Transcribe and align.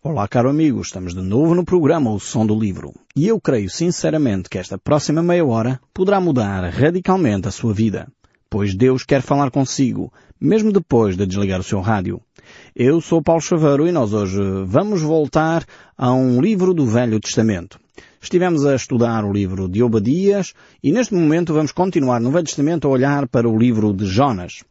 Olá, 0.00 0.28
caro 0.28 0.48
amigo, 0.48 0.80
estamos 0.80 1.12
de 1.12 1.20
novo 1.20 1.56
no 1.56 1.64
programa 1.64 2.12
O 2.12 2.20
Som 2.20 2.46
do 2.46 2.56
Livro. 2.56 2.94
E 3.16 3.26
eu 3.26 3.40
creio 3.40 3.68
sinceramente 3.68 4.48
que 4.48 4.56
esta 4.56 4.78
próxima 4.78 5.24
meia 5.24 5.44
hora 5.44 5.80
poderá 5.92 6.20
mudar 6.20 6.62
radicalmente 6.70 7.48
a 7.48 7.50
sua 7.50 7.74
vida. 7.74 8.06
Pois 8.48 8.76
Deus 8.76 9.02
quer 9.02 9.22
falar 9.22 9.50
consigo, 9.50 10.12
mesmo 10.40 10.72
depois 10.72 11.16
de 11.16 11.26
desligar 11.26 11.58
o 11.58 11.64
seu 11.64 11.80
rádio. 11.80 12.20
Eu 12.76 13.00
sou 13.00 13.20
Paulo 13.20 13.42
Chaveiro 13.42 13.88
e 13.88 13.92
nós 13.92 14.12
hoje 14.12 14.38
vamos 14.66 15.02
voltar 15.02 15.64
a 15.96 16.12
um 16.12 16.40
livro 16.40 16.72
do 16.72 16.86
Velho 16.86 17.18
Testamento. 17.18 17.80
Estivemos 18.22 18.64
a 18.64 18.76
estudar 18.76 19.24
o 19.24 19.32
livro 19.32 19.68
de 19.68 19.82
Obadias 19.82 20.54
e 20.80 20.92
neste 20.92 21.12
momento 21.12 21.52
vamos 21.52 21.72
continuar 21.72 22.20
no 22.20 22.30
Velho 22.30 22.46
Testamento 22.46 22.86
a 22.86 22.90
olhar 22.90 23.26
para 23.26 23.48
o 23.48 23.58
livro 23.58 23.92
de 23.92 24.06
Jonas. 24.06 24.62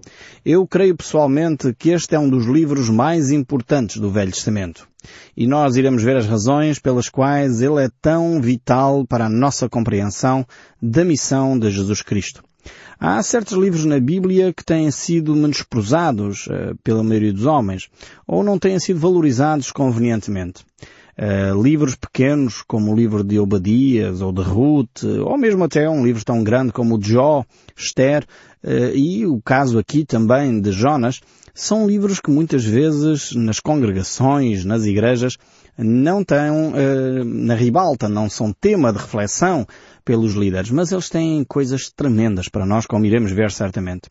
Eu 0.46 0.66
creio 0.66 0.96
pessoalmente 0.96 1.74
que 1.78 1.90
este 1.90 2.16
é 2.16 2.20
um 2.20 2.30
dos 2.30 2.46
livros 2.46 2.90
mais 2.90 3.30
importantes 3.30 3.98
do 3.98 4.10
Velho 4.10 4.32
Testamento. 4.32 4.88
E 5.36 5.48
nós 5.48 5.76
iremos 5.76 6.04
ver 6.04 6.18
as 6.18 6.26
razões 6.26 6.80
pelas 6.80 7.10
quais 7.10 7.62
ele 7.62 7.84
é 7.84 7.90
tão 8.02 8.42
vital 8.42 9.06
para 9.06 9.26
a 9.26 9.30
nossa 9.30 9.70
compreensão 9.70 10.46
da 10.82 11.04
missão 11.04 11.58
de 11.58 11.70
Jesus 11.70 12.02
Cristo. 12.02 12.44
Há 13.00 13.22
certos 13.22 13.54
livros 13.56 13.86
na 13.86 14.00
Bíblia 14.00 14.52
que 14.52 14.66
têm 14.66 14.90
sido 14.90 15.36
menosprezados 15.36 16.48
uh, 16.48 16.76
pela 16.84 17.04
maioria 17.04 17.32
dos 17.32 17.46
homens 17.46 17.90
ou 18.26 18.44
não 18.44 18.58
têm 18.58 18.80
sido 18.80 19.00
valorizados 19.00 19.72
convenientemente. 19.72 20.66
Uh, 21.16 21.62
livros 21.62 21.96
pequenos 21.96 22.64
como 22.68 22.92
o 22.92 22.96
livro 22.96 23.24
de 23.24 23.40
Obadias 23.40 24.22
ou 24.22 24.32
de 24.32 24.42
Ruth, 24.42 25.04
ou 25.24 25.38
mesmo 25.38 25.64
até 25.64 25.88
um 25.90 26.04
livro 26.04 26.24
tão 26.26 26.44
grande 26.44 26.72
como 26.72 26.96
o 26.96 26.98
de 26.98 27.14
Jó, 27.14 27.46
Esther 27.76 28.26
uh, 28.64 28.96
e 28.96 29.26
o 29.28 29.40
caso 29.42 29.78
aqui 29.78 30.04
também 30.04 30.60
de 30.60 30.72
Jonas, 30.72 31.22
são 31.58 31.88
livros 31.88 32.20
que 32.20 32.30
muitas 32.30 32.64
vezes 32.64 33.34
nas 33.34 33.60
congregações, 33.60 34.64
nas 34.64 34.86
igrejas, 34.86 35.38
não 35.76 36.24
têm 36.24 36.52
uh, 36.52 37.26
na 37.26 37.56
ribalta, 37.56 38.08
não 38.08 38.30
são 38.30 38.54
tema 38.54 38.94
de 38.94 39.00
reflexão 39.00 39.66
pelos 40.06 40.34
líderes, 40.34 40.70
mas 40.70 40.92
eles 40.92 41.10
têm 41.10 41.44
coisas 41.44 41.90
tremendas 41.90 42.48
para 42.48 42.64
nós, 42.64 42.86
como 42.86 43.06
iremos 43.06 43.32
ver 43.32 43.52
certamente. 43.52 44.08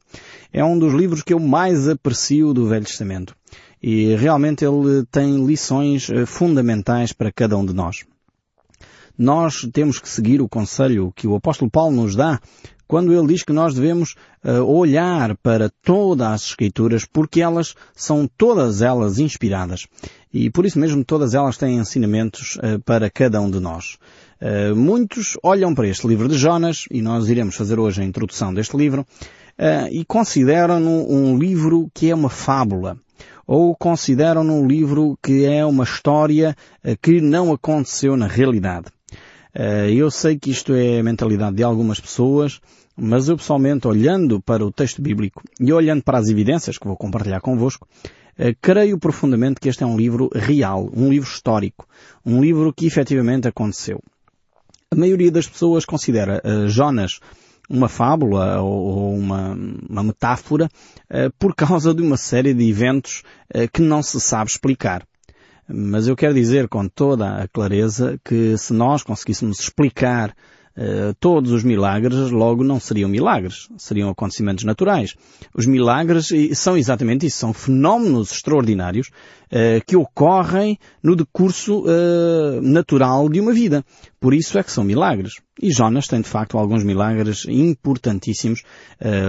É 0.53 0.65
um 0.65 0.77
dos 0.77 0.93
livros 0.93 1.23
que 1.23 1.33
eu 1.33 1.39
mais 1.39 1.89
aprecio 1.89 2.53
do 2.53 2.67
Velho 2.67 2.85
Testamento 2.85 3.35
e 3.81 4.17
realmente 4.17 4.65
ele 4.65 5.07
tem 5.09 5.47
lições 5.47 6.11
eh, 6.11 6.27
fundamentais 6.27 7.13
para 7.13 7.31
cada 7.31 7.57
um 7.57 7.65
de 7.65 7.73
nós. 7.73 8.05
Nós 9.17 9.67
temos 9.73 10.01
que 10.01 10.09
seguir 10.09 10.43
o 10.43 10.49
conselho 10.49 11.13
que 11.15 11.29
o 11.29 11.37
apóstolo 11.37 11.71
Paulo 11.71 11.95
nos 11.95 12.17
dá 12.17 12.41
quando 12.87 13.13
ele 13.13 13.27
diz 13.27 13.43
que 13.43 13.53
nós 13.53 13.75
devemos 13.75 14.15
uh, 14.45 14.63
olhar 14.63 15.37
para 15.39 15.71
todas 15.83 16.27
as 16.27 16.45
Escrituras 16.47 17.05
porque 17.05 17.41
elas 17.41 17.75
são 17.95 18.29
todas 18.37 18.83
elas 18.83 19.19
inspiradas. 19.19 19.87
E 20.33 20.51
por 20.51 20.67
isso 20.67 20.79
mesmo 20.79 21.05
todas 21.05 21.35
elas 21.35 21.57
têm 21.57 21.77
ensinamentos 21.77 22.57
uh, 22.57 22.81
para 22.85 23.11
cada 23.11 23.41
um 23.41 23.51
de 23.51 23.61
nós. 23.61 23.99
Uh, 24.41 24.77
muitos 24.77 25.37
olham 25.43 25.75
para 25.75 25.89
este 25.89 26.07
livro 26.07 26.29
de 26.29 26.37
Jonas, 26.37 26.85
e 26.91 27.01
nós 27.03 27.29
iremos 27.29 27.57
fazer 27.57 27.79
hoje 27.79 28.03
a 28.03 28.05
introdução 28.05 28.53
deste 28.53 28.77
livro, 28.77 29.07
e 29.91 30.05
consideram-no 30.05 31.11
um 31.11 31.39
livro 31.39 31.91
que 31.95 32.11
é 32.11 32.15
uma 32.15 32.29
fábula 32.29 32.99
ou 33.47 33.75
consideram-no 33.75 34.53
um 34.53 34.67
livro 34.67 35.19
que 35.23 35.47
é 35.47 35.65
uma 35.65 35.85
história 35.85 36.55
que 37.01 37.23
não 37.23 37.51
aconteceu 37.51 38.19
na 38.19 38.27
realidade. 38.27 38.89
Eh, 39.59 39.91
eu 39.93 40.11
sei 40.11 40.39
que 40.39 40.51
isto 40.51 40.75
é 40.75 41.01
a 41.01 41.03
mentalidade 41.03 41.57
de 41.57 41.63
algumas 41.63 41.99
pessoas, 41.99 42.61
mas 42.95 43.27
eu 43.29 43.39
pessoalmente, 43.39 43.89
olhando 43.89 44.39
para 44.39 44.63
o 44.63 44.71
texto 44.71 45.01
bíblico 45.01 45.43
e 45.59 45.73
olhando 45.73 46.03
para 46.03 46.19
as 46.19 46.29
evidências 46.29 46.77
que 46.77 46.87
vou 46.87 46.95
compartilhar 46.95 47.41
convosco, 47.41 47.89
eh, 48.37 48.55
creio 48.61 48.99
profundamente 48.99 49.59
que 49.59 49.71
este 49.71 49.83
é 49.83 49.87
um 49.87 49.97
livro 49.97 50.29
real, 50.35 50.91
um 50.95 51.09
livro 51.09 51.27
histórico, 51.27 51.89
um 52.25 52.39
livro 52.39 52.71
que 52.71 52.87
efetivamente 52.87 53.49
aconteceu. 53.49 53.99
A 54.91 54.95
maioria 54.95 55.33
das 55.33 55.49
pessoas 55.49 55.87
considera 55.87 56.41
Jonas 56.69 57.19
uma 57.69 57.89
fábula 57.89 58.61
ou 58.61 59.17
uma, 59.17 59.59
uma 59.89 60.03
metáfora 60.05 60.69
por 61.41 61.57
causa 61.57 61.93
de 61.93 62.03
uma 62.03 62.17
série 62.17 62.55
de 62.55 62.71
eventos 62.71 63.25
que 63.73 63.83
não 63.83 64.01
se 64.01 64.21
sabe 64.21 64.49
explicar. 64.49 65.05
Mas 65.69 66.07
eu 66.07 66.15
quero 66.15 66.35
dizer 66.35 66.69
com 66.69 66.89
toda 66.89 67.43
a 67.43 67.49
clareza 67.49 68.19
que 68.25 68.57
se 68.57 68.73
nós 68.73 69.03
conseguíssemos 69.03 69.59
explicar 69.59 70.35
uh, 70.77 71.15
todos 71.19 71.53
os 71.53 71.65
milagres, 71.65 72.31
logo 72.31 72.63
não 72.63 72.79
seriam 72.79 73.09
milagres, 73.09 73.69
seriam 73.79 74.11
acontecimentos 74.11 74.65
naturais. 74.65 75.15
Os 75.55 75.67
milagres 75.67 76.29
são 76.55 76.77
exatamente 76.77 77.27
isso, 77.27 77.39
são 77.39 77.53
fenómenos 77.53 78.33
extraordinários 78.33 79.09
uh, 79.47 79.85
que 79.87 79.97
ocorrem 79.97 80.79
no 81.03 81.17
decurso 81.17 81.85
uh, 81.85 82.61
natural 82.61 83.29
de 83.29 83.41
uma 83.41 83.53
vida. 83.53 83.85
Por 84.21 84.35
isso 84.35 84.59
é 84.59 84.63
que 84.63 84.73
são 84.73 84.85
milagres. 84.85 85.35
E 85.61 85.73
Jonas 85.73 86.07
tem 86.07 86.21
de 86.21 86.29
facto 86.29 86.59
alguns 86.59 86.85
milagres 86.85 87.47
importantíssimos, 87.49 88.63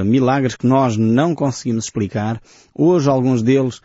milagres 0.03 0.55
que 0.55 0.65
nós 0.65 0.97
não 0.97 1.35
conseguimos 1.35 1.85
explicar. 1.85 2.41
Hoje 2.73 3.07
alguns 3.07 3.41
deles 3.43 3.79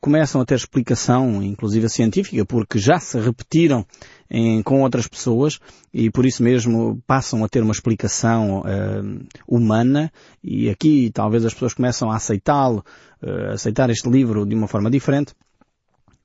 começam 0.00 0.40
a 0.40 0.44
ter 0.44 0.56
explicação, 0.56 1.42
inclusive 1.42 1.88
científica, 1.88 2.44
porque 2.44 2.78
já 2.78 2.98
se 3.00 3.18
repetiram 3.18 3.86
em, 4.32 4.62
com 4.62 4.80
outras 4.80 5.06
pessoas 5.06 5.60
e 5.92 6.10
por 6.10 6.24
isso 6.24 6.42
mesmo 6.42 7.00
passam 7.06 7.44
a 7.44 7.48
ter 7.48 7.62
uma 7.62 7.72
explicação 7.72 8.60
uh, 8.60 9.26
humana 9.46 10.10
e 10.42 10.70
aqui 10.70 11.10
talvez 11.12 11.44
as 11.44 11.52
pessoas 11.52 11.74
começam 11.74 12.10
a 12.10 12.16
aceitá-lo, 12.16 12.82
aceitar 13.52 13.88
este 13.88 14.08
livro 14.10 14.44
de 14.44 14.54
uma 14.54 14.66
forma 14.66 14.90
diferente. 14.90 15.32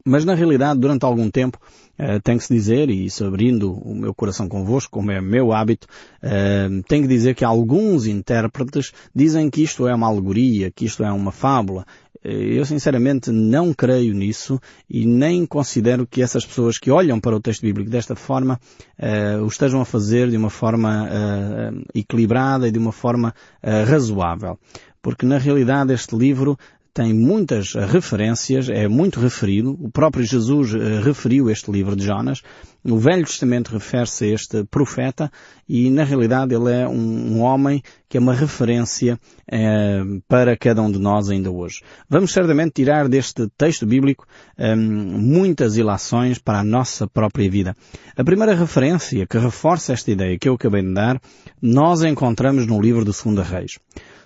Mas 0.07 0.23
na 0.23 0.33
realidade, 0.33 0.79
durante 0.79 1.03
algum 1.03 1.29
tempo, 1.29 1.59
uh, 1.99 2.21
tem 2.21 2.37
que 2.37 2.45
se 2.45 2.53
dizer, 2.53 2.89
e 2.89 3.05
isso 3.05 3.25
abrindo 3.25 3.73
o 3.73 3.93
meu 3.93 4.13
coração 4.13 4.47
convosco, 4.47 4.89
como 4.89 5.11
é 5.11 5.19
meu 5.19 5.51
hábito, 5.51 5.85
uh, 6.23 6.81
tem 6.83 7.01
que 7.01 7.09
dizer 7.09 7.35
que 7.35 7.43
alguns 7.43 8.07
intérpretes 8.07 8.93
dizem 9.13 9.49
que 9.49 9.61
isto 9.61 9.85
é 9.85 9.93
uma 9.93 10.07
alegoria, 10.07 10.71
que 10.71 10.85
isto 10.85 11.03
é 11.03 11.11
uma 11.11 11.33
fábula. 11.33 11.85
Uh, 12.27 12.29
eu 12.29 12.65
sinceramente 12.65 13.31
não 13.31 13.73
creio 13.73 14.13
nisso 14.13 14.59
e 14.89 15.05
nem 15.05 15.45
considero 15.45 16.05
que 16.05 16.21
essas 16.21 16.45
pessoas 16.45 16.77
que 16.77 16.91
olham 16.91 17.21
para 17.21 17.35
o 17.35 17.39
texto 17.39 17.61
bíblico 17.61 17.89
desta 17.89 18.17
forma 18.17 18.59
uh, 18.99 19.41
o 19.41 19.47
estejam 19.47 19.79
a 19.79 19.85
fazer 19.85 20.29
de 20.29 20.35
uma 20.35 20.49
forma 20.49 21.05
uh, 21.05 21.81
equilibrada 21.95 22.67
e 22.67 22.71
de 22.71 22.79
uma 22.79 22.91
forma 22.91 23.33
razoável. 23.63 24.59
Porque 25.01 25.25
na 25.25 25.37
realidade 25.37 25.93
este 25.93 26.15
livro 26.15 26.57
tem 26.97 27.13
muitas 27.13 27.75
referências, 27.75 28.69
é 28.69 28.87
muito 28.87 29.19
referido. 29.19 29.77
O 29.79 29.87
próprio 29.87 30.25
Jesus 30.25 30.73
uh, 30.73 30.99
referiu 31.03 31.47
este 31.47 31.69
livro 31.69 31.95
de 31.95 32.03
Jonas. 32.03 32.41
O 32.83 32.97
Velho 32.97 33.23
Testamento 33.23 33.71
refere-se 33.71 34.25
a 34.25 34.27
este 34.29 34.63
profeta 34.63 35.31
e, 35.69 35.91
na 35.91 36.03
realidade, 36.03 36.55
ele 36.55 36.71
é 36.71 36.87
um, 36.87 37.35
um 37.35 37.41
homem 37.41 37.83
que 38.09 38.17
é 38.17 38.19
uma 38.19 38.33
referência 38.33 39.13
uh, 39.13 40.21
para 40.27 40.57
cada 40.57 40.81
um 40.81 40.91
de 40.91 40.97
nós 40.97 41.29
ainda 41.29 41.51
hoje. 41.51 41.83
Vamos 42.09 42.33
certamente 42.33 42.71
tirar 42.71 43.07
deste 43.07 43.47
texto 43.55 43.85
bíblico 43.85 44.25
um, 44.57 44.63
eh, 44.63 44.75
muitas 44.75 45.77
ilações 45.77 46.39
para 46.39 46.61
a 46.61 46.63
nossa 46.63 47.05
própria 47.05 47.47
vida. 47.47 47.75
A 48.15 48.23
primeira 48.23 48.55
referência 48.55 49.27
que 49.27 49.37
reforça 49.37 49.93
esta 49.93 50.09
ideia 50.09 50.39
que 50.39 50.49
eu 50.49 50.55
acabei 50.55 50.81
de 50.81 50.93
dar, 50.95 51.21
nós 51.61 52.01
encontramos 52.01 52.65
no 52.65 52.81
livro 52.81 53.05
do 53.05 53.13
Segunda 53.13 53.43
Reis. 53.43 53.77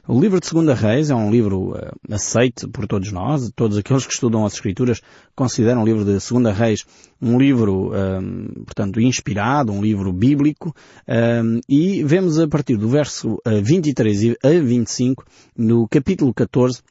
O 0.07 0.19
livro 0.19 0.39
de 0.39 0.47
Segunda 0.47 0.73
Reis 0.73 1.11
é 1.11 1.15
um 1.15 1.29
livro 1.29 1.73
uh, 1.73 1.91
aceite 2.11 2.67
por 2.67 2.87
todos 2.87 3.11
nós, 3.11 3.51
todos 3.55 3.77
aqueles 3.77 4.03
que 4.03 4.11
estudam 4.11 4.43
as 4.43 4.53
Escrituras 4.53 4.99
consideram 5.35 5.83
o 5.83 5.85
livro 5.85 6.03
de 6.03 6.19
Segunda 6.19 6.51
Reis 6.51 6.83
um 7.21 7.37
livro, 7.37 7.91
um, 7.91 7.95
ehm, 7.95 8.63
portanto, 8.65 8.99
inspirado, 8.99 9.71
um 9.71 9.79
livro 9.79 10.11
bíblico, 10.11 10.75
um, 11.07 11.13
ehm, 11.13 11.59
e 11.69 12.03
vemos 12.03 12.39
a 12.39 12.47
partir 12.47 12.77
do 12.77 12.89
verso 12.89 13.37
23 13.45 14.23
eh, 14.23 14.35
a 14.43 14.59
25, 14.59 15.23
no 15.55 15.87
capítulo 15.87 16.33
14, 16.33 16.81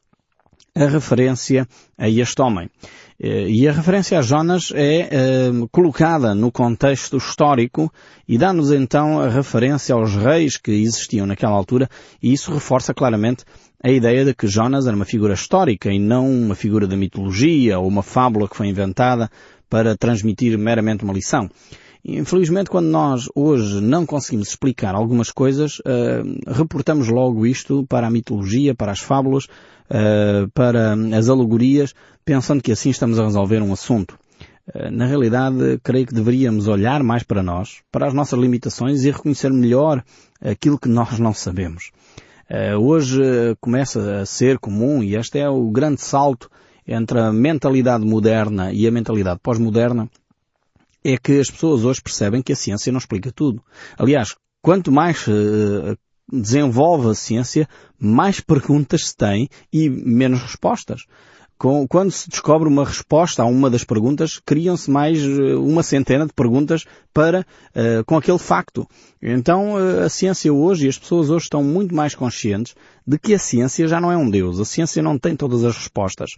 a 0.72 0.86
referência 0.86 1.66
a 1.98 2.08
este 2.08 2.40
homem. 2.40 2.70
Eh, 3.22 3.50
e 3.50 3.68
a 3.68 3.72
referência 3.72 4.18
a 4.18 4.22
Jonas 4.22 4.72
é 4.74 5.00
eh, 5.00 5.50
colocada 5.70 6.34
no 6.34 6.50
contexto 6.50 7.18
histórico 7.18 7.92
e 8.26 8.38
dá-nos 8.38 8.72
então 8.72 9.20
a 9.20 9.28
referência 9.28 9.94
aos 9.94 10.16
reis 10.16 10.56
que 10.56 10.70
existiam 10.70 11.26
naquela 11.26 11.52
altura 11.52 11.86
e 12.22 12.32
isso 12.32 12.50
reforça 12.50 12.94
claramente 12.94 13.44
a 13.84 13.90
ideia 13.90 14.24
de 14.24 14.34
que 14.34 14.46
Jonas 14.46 14.86
era 14.86 14.96
uma 14.96 15.04
figura 15.04 15.34
histórica 15.34 15.92
e 15.92 15.98
não 15.98 16.30
uma 16.30 16.54
figura 16.54 16.86
da 16.86 16.96
mitologia 16.96 17.78
ou 17.78 17.86
uma 17.86 18.02
fábula 18.02 18.48
que 18.48 18.56
foi 18.56 18.68
inventada 18.68 19.30
para 19.68 19.94
transmitir 19.94 20.56
meramente 20.56 21.04
uma 21.04 21.12
lição. 21.12 21.50
Infelizmente, 22.02 22.70
quando 22.70 22.86
nós 22.86 23.26
hoje 23.34 23.80
não 23.80 24.06
conseguimos 24.06 24.48
explicar 24.48 24.94
algumas 24.94 25.30
coisas, 25.30 25.78
uh, 25.80 26.50
reportamos 26.50 27.08
logo 27.08 27.46
isto 27.46 27.84
para 27.86 28.06
a 28.06 28.10
mitologia, 28.10 28.74
para 28.74 28.90
as 28.90 29.00
fábulas, 29.00 29.46
uh, 29.90 30.48
para 30.54 30.94
as 31.16 31.28
alegorias, 31.28 31.94
pensando 32.24 32.62
que 32.62 32.72
assim 32.72 32.90
estamos 32.90 33.18
a 33.18 33.24
resolver 33.24 33.60
um 33.60 33.72
assunto. 33.72 34.18
Uh, 34.68 34.90
na 34.90 35.06
realidade, 35.06 35.80
creio 35.82 36.06
que 36.06 36.14
deveríamos 36.14 36.68
olhar 36.68 37.02
mais 37.02 37.22
para 37.22 37.42
nós, 37.42 37.78
para 37.90 38.06
as 38.06 38.14
nossas 38.14 38.38
limitações 38.38 39.04
e 39.04 39.10
reconhecer 39.10 39.52
melhor 39.52 40.02
aquilo 40.40 40.78
que 40.78 40.88
nós 40.88 41.18
não 41.18 41.34
sabemos. 41.34 41.90
hoje 42.80 43.20
começa 43.60 44.22
a 44.22 44.26
ser 44.26 44.58
comum, 44.58 45.02
e 45.02 45.16
este 45.16 45.38
é 45.38 45.48
o 45.48 45.70
grande 45.70 46.00
salto 46.00 46.50
entre 46.86 47.20
a 47.20 47.32
mentalidade 47.32 48.04
moderna 48.06 48.72
e 48.72 48.86
a 48.86 48.90
mentalidade 48.90 49.38
pós-moderna 49.42 50.08
é 51.04 51.16
que 51.16 51.38
as 51.38 51.50
pessoas 51.50 51.84
hoje 51.84 52.00
percebem 52.00 52.42
que 52.42 52.52
a 52.52 52.56
ciência 52.56 52.90
não 52.90 52.98
explica 52.98 53.30
tudo. 53.30 53.62
Aliás, 53.98 54.34
quanto 54.62 54.90
mais 54.90 55.24
desenvolve 56.32 57.08
a 57.10 57.14
ciência, 57.14 57.68
mais 57.98 58.40
perguntas 58.40 59.06
se 59.06 59.16
tem 59.16 59.48
e 59.72 59.88
menos 59.88 60.42
respostas 60.42 61.04
quando 61.60 62.10
se 62.10 62.30
descobre 62.30 62.66
uma 62.66 62.86
resposta 62.86 63.42
a 63.42 63.46
uma 63.46 63.68
das 63.68 63.84
perguntas, 63.84 64.40
criam-se 64.44 64.90
mais 64.90 65.22
eh, 65.22 65.54
uma 65.56 65.82
centena 65.82 66.26
de 66.26 66.32
perguntas 66.32 66.86
para 67.12 67.40
uh, 67.40 68.04
com 68.06 68.16
aquele 68.16 68.38
facto. 68.38 68.88
Então 69.20 69.74
uh, 69.74 70.04
a 70.04 70.08
ciência 70.08 70.50
hoje 70.50 70.86
e 70.86 70.88
as 70.88 70.98
pessoas 70.98 71.28
hoje 71.28 71.44
estão 71.44 71.62
muito 71.62 71.94
mais 71.94 72.14
conscientes 72.14 72.74
de 73.06 73.18
que 73.18 73.34
a 73.34 73.38
ciência 73.38 73.86
já 73.86 74.00
não 74.00 74.10
é 74.10 74.16
um 74.16 74.30
Deus. 74.30 74.58
A 74.58 74.64
ciência 74.64 75.02
não 75.02 75.18
tem 75.18 75.36
todas 75.36 75.62
as 75.64 75.76
respostas. 75.76 76.30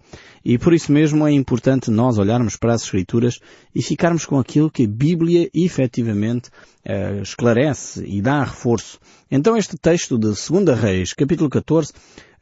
E 0.44 0.58
por 0.58 0.74
isso 0.74 0.90
mesmo 0.90 1.24
é 1.26 1.30
importante 1.30 1.90
nós 1.90 2.18
olharmos 2.18 2.56
para 2.56 2.74
as 2.74 2.82
Escrituras 2.82 3.38
e 3.72 3.80
ficarmos 3.80 4.24
com 4.24 4.40
aquilo 4.40 4.70
que 4.70 4.84
a 4.84 4.88
Bíblia 4.88 5.48
efetivamente 5.54 6.48
uh, 6.84 7.22
esclarece 7.22 8.04
e 8.04 8.20
dá 8.20 8.42
reforço. 8.42 8.98
Então 9.30 9.56
este 9.56 9.76
texto 9.76 10.18
de 10.18 10.28
2 10.28 10.80
Reis, 10.80 11.12
capítulo 11.12 11.48
14, 11.48 11.92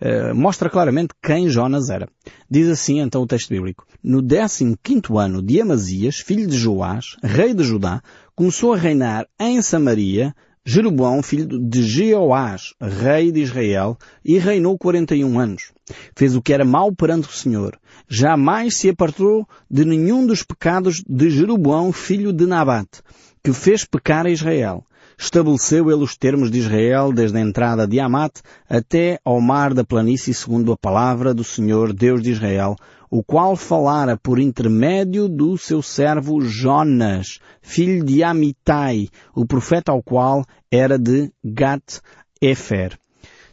eh, 0.00 0.32
mostra 0.32 0.70
claramente 0.70 1.14
quem 1.22 1.48
Jonas 1.48 1.90
era. 1.90 2.08
Diz 2.50 2.68
assim 2.68 3.00
então 3.00 3.22
o 3.22 3.26
texto 3.26 3.50
bíblico. 3.50 3.86
No 4.02 4.22
15 4.22 4.76
quinto 4.82 5.18
ano 5.18 5.42
de 5.42 5.60
Amazias, 5.60 6.16
filho 6.16 6.46
de 6.46 6.56
Joás, 6.56 7.16
rei 7.22 7.52
de 7.52 7.62
Judá, 7.62 8.02
começou 8.34 8.72
a 8.72 8.76
reinar 8.76 9.26
em 9.38 9.60
Samaria 9.60 10.34
Jeroboão, 10.64 11.22
filho 11.22 11.58
de 11.58 11.82
Jeoás, 11.82 12.74
rei 12.80 13.32
de 13.32 13.40
Israel, 13.40 13.96
e 14.24 14.38
reinou 14.38 14.76
41 14.78 15.38
anos. 15.38 15.72
Fez 16.14 16.36
o 16.36 16.42
que 16.42 16.52
era 16.52 16.64
mau 16.64 16.94
perante 16.94 17.28
o 17.28 17.32
Senhor. 17.32 17.78
Jamais 18.08 18.76
se 18.76 18.90
apartou 18.90 19.48
de 19.70 19.84
nenhum 19.84 20.26
dos 20.26 20.42
pecados 20.42 21.02
de 21.08 21.30
Jeroboão, 21.30 21.92
filho 21.92 22.32
de 22.32 22.46
Nabate, 22.46 23.02
que 23.42 23.52
fez 23.52 23.84
pecar 23.84 24.26
a 24.26 24.30
Israel 24.30 24.84
estabeleceu 25.20 25.90
ele 25.90 26.02
os 26.02 26.16
termos 26.16 26.50
de 26.50 26.58
Israel 26.58 27.12
desde 27.12 27.36
a 27.36 27.40
entrada 27.42 27.86
de 27.86 28.00
Amat 28.00 28.40
até 28.66 29.20
ao 29.22 29.38
mar 29.38 29.74
da 29.74 29.84
planície 29.84 30.32
segundo 30.32 30.72
a 30.72 30.78
palavra 30.78 31.34
do 31.34 31.44
Senhor 31.44 31.92
Deus 31.92 32.22
de 32.22 32.30
Israel, 32.30 32.74
o 33.10 33.22
qual 33.22 33.54
falara 33.54 34.16
por 34.16 34.38
intermédio 34.38 35.28
do 35.28 35.58
seu 35.58 35.82
servo 35.82 36.40
Jonas, 36.40 37.38
filho 37.60 38.02
de 38.02 38.22
Amitai, 38.22 39.08
o 39.34 39.44
profeta 39.44 39.92
ao 39.92 40.02
qual 40.02 40.42
era 40.72 40.98
de 40.98 41.30
Gat-Efer. 41.44 42.98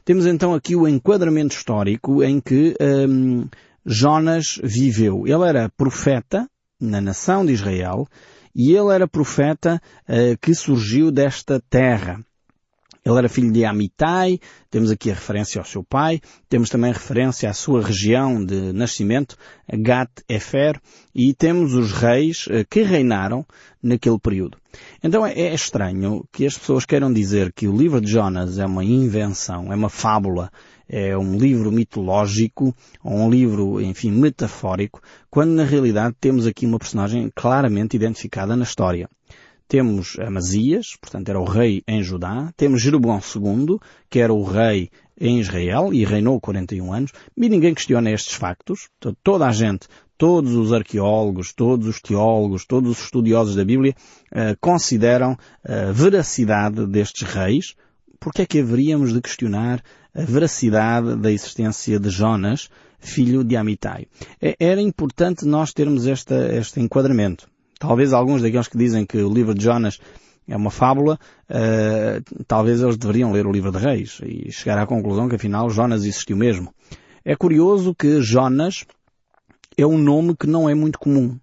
Temos 0.06 0.26
então 0.26 0.54
aqui 0.54 0.74
o 0.74 0.88
enquadramento 0.88 1.54
histórico 1.54 2.24
em 2.24 2.40
que 2.40 2.76
um, 2.80 3.46
Jonas 3.86 4.58
viveu. 4.64 5.28
Ele 5.28 5.44
era 5.44 5.70
profeta 5.76 6.48
na 6.80 7.02
nação 7.02 7.46
de 7.46 7.52
Israel, 7.52 8.08
e 8.58 8.74
ele 8.74 8.92
era 8.92 9.08
profeta 9.08 9.80
uh, 10.10 10.36
que 10.42 10.56
surgiu 10.56 11.12
desta 11.12 11.62
terra. 11.70 12.20
Ele 13.06 13.18
era 13.20 13.30
filho 13.30 13.54
de 13.54 13.64
Amitai, 13.64 14.38
temos 14.70 14.92
aqui 14.92 15.10
a 15.10 15.14
referência 15.14 15.60
ao 15.60 15.66
seu 15.66 15.82
pai, 15.82 16.20
temos 16.50 16.70
também 16.70 16.92
referência 16.92 17.50
à 17.50 17.54
sua 17.54 17.82
região 17.82 18.44
de 18.44 18.74
nascimento, 18.74 19.38
Gat-Efer, 19.72 20.82
e 21.16 21.34
temos 21.34 21.74
os 21.74 21.94
reis 21.94 22.48
uh, 22.48 22.66
que 22.68 22.82
reinaram 22.82 23.46
naquele 23.82 24.20
período. 24.20 24.58
Então 25.04 25.26
é, 25.26 25.34
é 25.34 25.54
estranho 25.54 26.26
que 26.34 26.46
as 26.46 26.58
pessoas 26.58 26.84
queiram 26.84 27.14
dizer 27.14 27.54
que 27.54 27.68
o 27.68 27.78
livro 27.78 28.02
de 28.02 28.12
Jonas 28.12 28.58
é 28.58 28.66
uma 28.66 28.84
invenção, 28.84 29.72
é 29.72 29.76
uma 29.76 29.90
fábula, 29.90 30.52
é 30.90 31.18
um 31.18 31.38
livro 31.38 31.72
mitológico, 31.72 32.76
ou 33.04 33.14
um 33.14 33.30
livro, 33.30 33.82
enfim, 33.82 34.12
metafórico, 34.12 35.02
quando 35.30 35.52
na 35.52 35.64
realidade 35.64 36.16
temos 36.20 36.48
aqui 36.48 36.66
uma 36.66 36.80
personagem 36.80 37.32
claramente 37.36 37.96
identificada 37.96 38.56
na 38.56 38.64
história. 38.64 39.10
Temos 39.68 40.18
Amazias, 40.20 40.96
portanto 41.02 41.28
era 41.28 41.40
o 41.40 41.44
rei 41.44 41.84
em 41.86 42.02
Judá, 42.02 42.54
temos 42.56 42.82
Jeroboão 42.82 43.20
II, 43.20 43.78
que 44.10 44.20
era 44.20 44.34
o 44.34 44.44
rei 44.44 44.90
em 45.20 45.40
Israel 45.40 45.94
e 45.94 46.06
reinou 46.06 46.40
41 46.40 46.94
anos, 46.94 47.12
e 47.36 47.50
ninguém 47.50 47.74
questiona 47.74 48.12
estes 48.12 48.34
factos. 48.34 48.88
Toda 49.22 49.46
a 49.46 49.52
gente, 49.52 49.88
todos 50.18 50.54
os 50.54 50.72
arqueólogos, 50.72 51.54
todos 51.54 51.88
os 51.88 52.02
teólogos, 52.02 52.66
todos 52.66 52.92
os 52.92 53.04
estudiosos 53.04 53.56
da 53.56 53.66
Bíblia 53.66 53.94
uh, 54.32 54.58
consideram 54.60 55.38
a 55.64 55.92
veracidade 55.92 56.86
destes 56.88 57.28
reis. 57.28 57.76
Porque 58.20 58.42
é 58.42 58.46
que 58.48 58.60
haveríamos 58.60 59.14
de 59.14 59.22
questionar 59.22 59.84
a 60.18 60.24
veracidade 60.24 61.16
da 61.16 61.32
existência 61.32 62.00
de 62.00 62.10
Jonas, 62.10 62.70
filho 63.00 63.44
de 63.44 63.56
Amitai. 63.56 64.08
É, 64.42 64.56
era 64.60 64.82
importante 64.82 65.46
nós 65.46 65.72
termos 65.72 66.08
esta, 66.08 66.56
este 66.56 66.80
enquadramento. 66.82 67.48
Talvez 67.80 68.12
alguns 68.12 68.42
daqueles 68.42 68.68
que 68.68 68.78
dizem 68.78 69.06
que 69.06 69.20
o 69.20 69.32
livro 69.32 69.54
de 69.54 69.64
Jonas 69.64 70.00
é 70.48 70.58
uma 70.58 70.72
fábula, 70.72 71.20
uh, 71.50 72.44
talvez 72.48 72.82
eles 72.82 72.98
deveriam 72.98 73.32
ler 73.32 73.46
o 73.46 73.52
livro 73.52 73.72
de 73.72 73.78
Reis 73.78 74.20
e 74.24 74.52
chegar 74.52 74.80
à 74.80 74.88
conclusão 74.88 75.30
que 75.30 75.36
afinal 75.36 75.70
Jonas 75.70 76.02
existiu 76.02 76.36
mesmo. 76.36 76.74
É 77.24 77.36
curioso 77.36 77.94
que 77.94 78.22
Jonas 78.22 78.86
é 79.78 79.86
um 79.86 79.98
nome 79.98 80.36
que 80.36 80.48
não 80.48 80.68
é 80.68 80.74
muito 80.74 80.98
comum. 80.98 81.38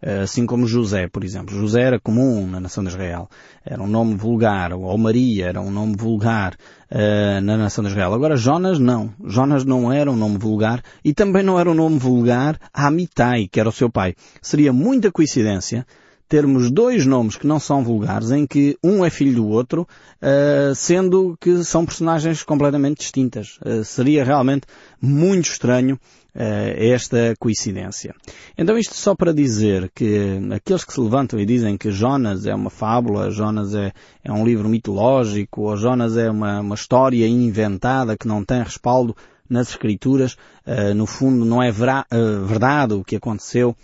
Eh, 0.00 0.20
assim 0.20 0.46
como 0.46 0.66
José, 0.66 1.08
por 1.08 1.24
exemplo. 1.24 1.56
José 1.56 1.82
era 1.82 1.98
comum 1.98 2.46
na 2.46 2.60
nação 2.60 2.84
de 2.84 2.90
Israel. 2.90 3.28
Era 3.64 3.82
um 3.82 3.86
nome 3.86 4.14
vulgar. 4.14 4.72
Ou 4.72 4.96
Maria 4.96 5.46
era 5.46 5.60
um 5.60 5.70
nome 5.70 5.96
vulgar 5.96 6.54
uh, 6.90 7.40
na 7.42 7.56
nação 7.56 7.82
de 7.82 7.90
Israel. 7.90 8.14
Agora 8.14 8.36
Jonas 8.36 8.78
não. 8.78 9.12
Jonas 9.24 9.64
não 9.64 9.92
era 9.92 10.10
um 10.10 10.16
nome 10.16 10.38
vulgar 10.38 10.82
e 11.04 11.12
também 11.12 11.42
não 11.42 11.58
era 11.58 11.70
um 11.70 11.74
nome 11.74 11.98
vulgar 11.98 12.58
a 12.72 12.86
Amitai, 12.86 13.48
que 13.50 13.58
era 13.58 13.68
o 13.68 13.72
seu 13.72 13.90
pai. 13.90 14.14
Seria 14.40 14.72
muita 14.72 15.10
coincidência 15.10 15.84
termos 16.28 16.70
dois 16.70 17.06
nomes 17.06 17.36
que 17.36 17.46
não 17.46 17.58
são 17.58 17.82
vulgares, 17.82 18.30
em 18.30 18.46
que 18.46 18.76
um 18.84 19.02
é 19.02 19.08
filho 19.08 19.36
do 19.36 19.48
outro, 19.48 19.88
uh, 20.22 20.74
sendo 20.74 21.36
que 21.40 21.64
são 21.64 21.86
personagens 21.86 22.42
completamente 22.42 22.98
distintas. 22.98 23.58
Uh, 23.64 23.82
seria 23.82 24.24
realmente 24.24 24.66
muito 25.00 25.48
estranho 25.48 25.98
esta 26.40 27.34
coincidência. 27.38 28.14
Então 28.56 28.78
isto 28.78 28.94
só 28.94 29.14
para 29.14 29.32
dizer 29.32 29.90
que 29.94 30.38
aqueles 30.54 30.84
que 30.84 30.92
se 30.92 31.00
levantam 31.00 31.40
e 31.40 31.44
dizem 31.44 31.76
que 31.76 31.90
Jonas 31.90 32.46
é 32.46 32.54
uma 32.54 32.70
fábula, 32.70 33.30
Jonas 33.30 33.74
é, 33.74 33.92
é 34.22 34.32
um 34.32 34.44
livro 34.44 34.68
mitológico, 34.68 35.62
ou 35.62 35.76
Jonas 35.76 36.16
é 36.16 36.30
uma, 36.30 36.60
uma 36.60 36.74
história 36.74 37.26
inventada 37.26 38.16
que 38.16 38.28
não 38.28 38.44
tem 38.44 38.62
respaldo 38.62 39.16
nas 39.48 39.70
escrituras, 39.70 40.36
uh, 40.66 40.94
no 40.94 41.06
fundo 41.06 41.44
não 41.44 41.62
é 41.62 41.70
uh, 41.70 42.44
verdade 42.44 42.94
o 42.94 43.02
que 43.02 43.16
aconteceu, 43.16 43.74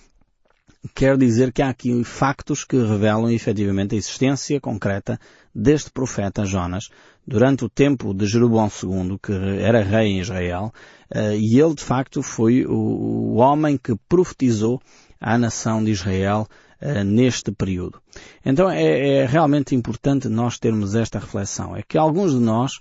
quer 0.94 1.16
dizer 1.16 1.52
que 1.52 1.62
há 1.62 1.68
aqui 1.68 2.02
factos 2.04 2.64
que 2.64 2.76
revelam 2.76 3.30
efetivamente 3.30 3.94
a 3.94 3.98
existência 3.98 4.60
concreta 4.60 5.18
deste 5.54 5.90
profeta 5.90 6.44
Jonas 6.44 6.88
durante 7.26 7.64
o 7.64 7.68
tempo 7.68 8.12
de 8.12 8.26
Jeroboão 8.26 8.68
II, 8.68 9.18
que 9.22 9.32
era 9.32 9.82
rei 9.82 10.08
em 10.08 10.20
Israel, 10.20 10.72
eh, 11.10 11.36
e 11.36 11.58
ele 11.58 11.74
de 11.74 11.82
facto 11.82 12.22
foi 12.22 12.66
o 12.66 13.36
homem 13.36 13.78
que 13.78 13.94
profetizou 14.08 14.80
à 15.20 15.38
nação 15.38 15.82
de 15.82 15.90
Israel 15.90 16.46
eh, 16.80 17.02
neste 17.02 17.50
período. 17.50 18.00
Então 18.44 18.68
é, 18.68 19.20
é 19.20 19.26
realmente 19.26 19.74
importante 19.74 20.28
nós 20.28 20.58
termos 20.58 20.94
esta 20.94 21.18
reflexão. 21.18 21.74
É 21.74 21.82
que 21.82 21.96
alguns 21.96 22.32
de 22.32 22.40
nós 22.40 22.72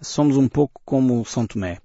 somos 0.00 0.36
um 0.36 0.48
pouco 0.48 0.80
como 0.84 1.24
São 1.26 1.46
Tomé. 1.46 1.78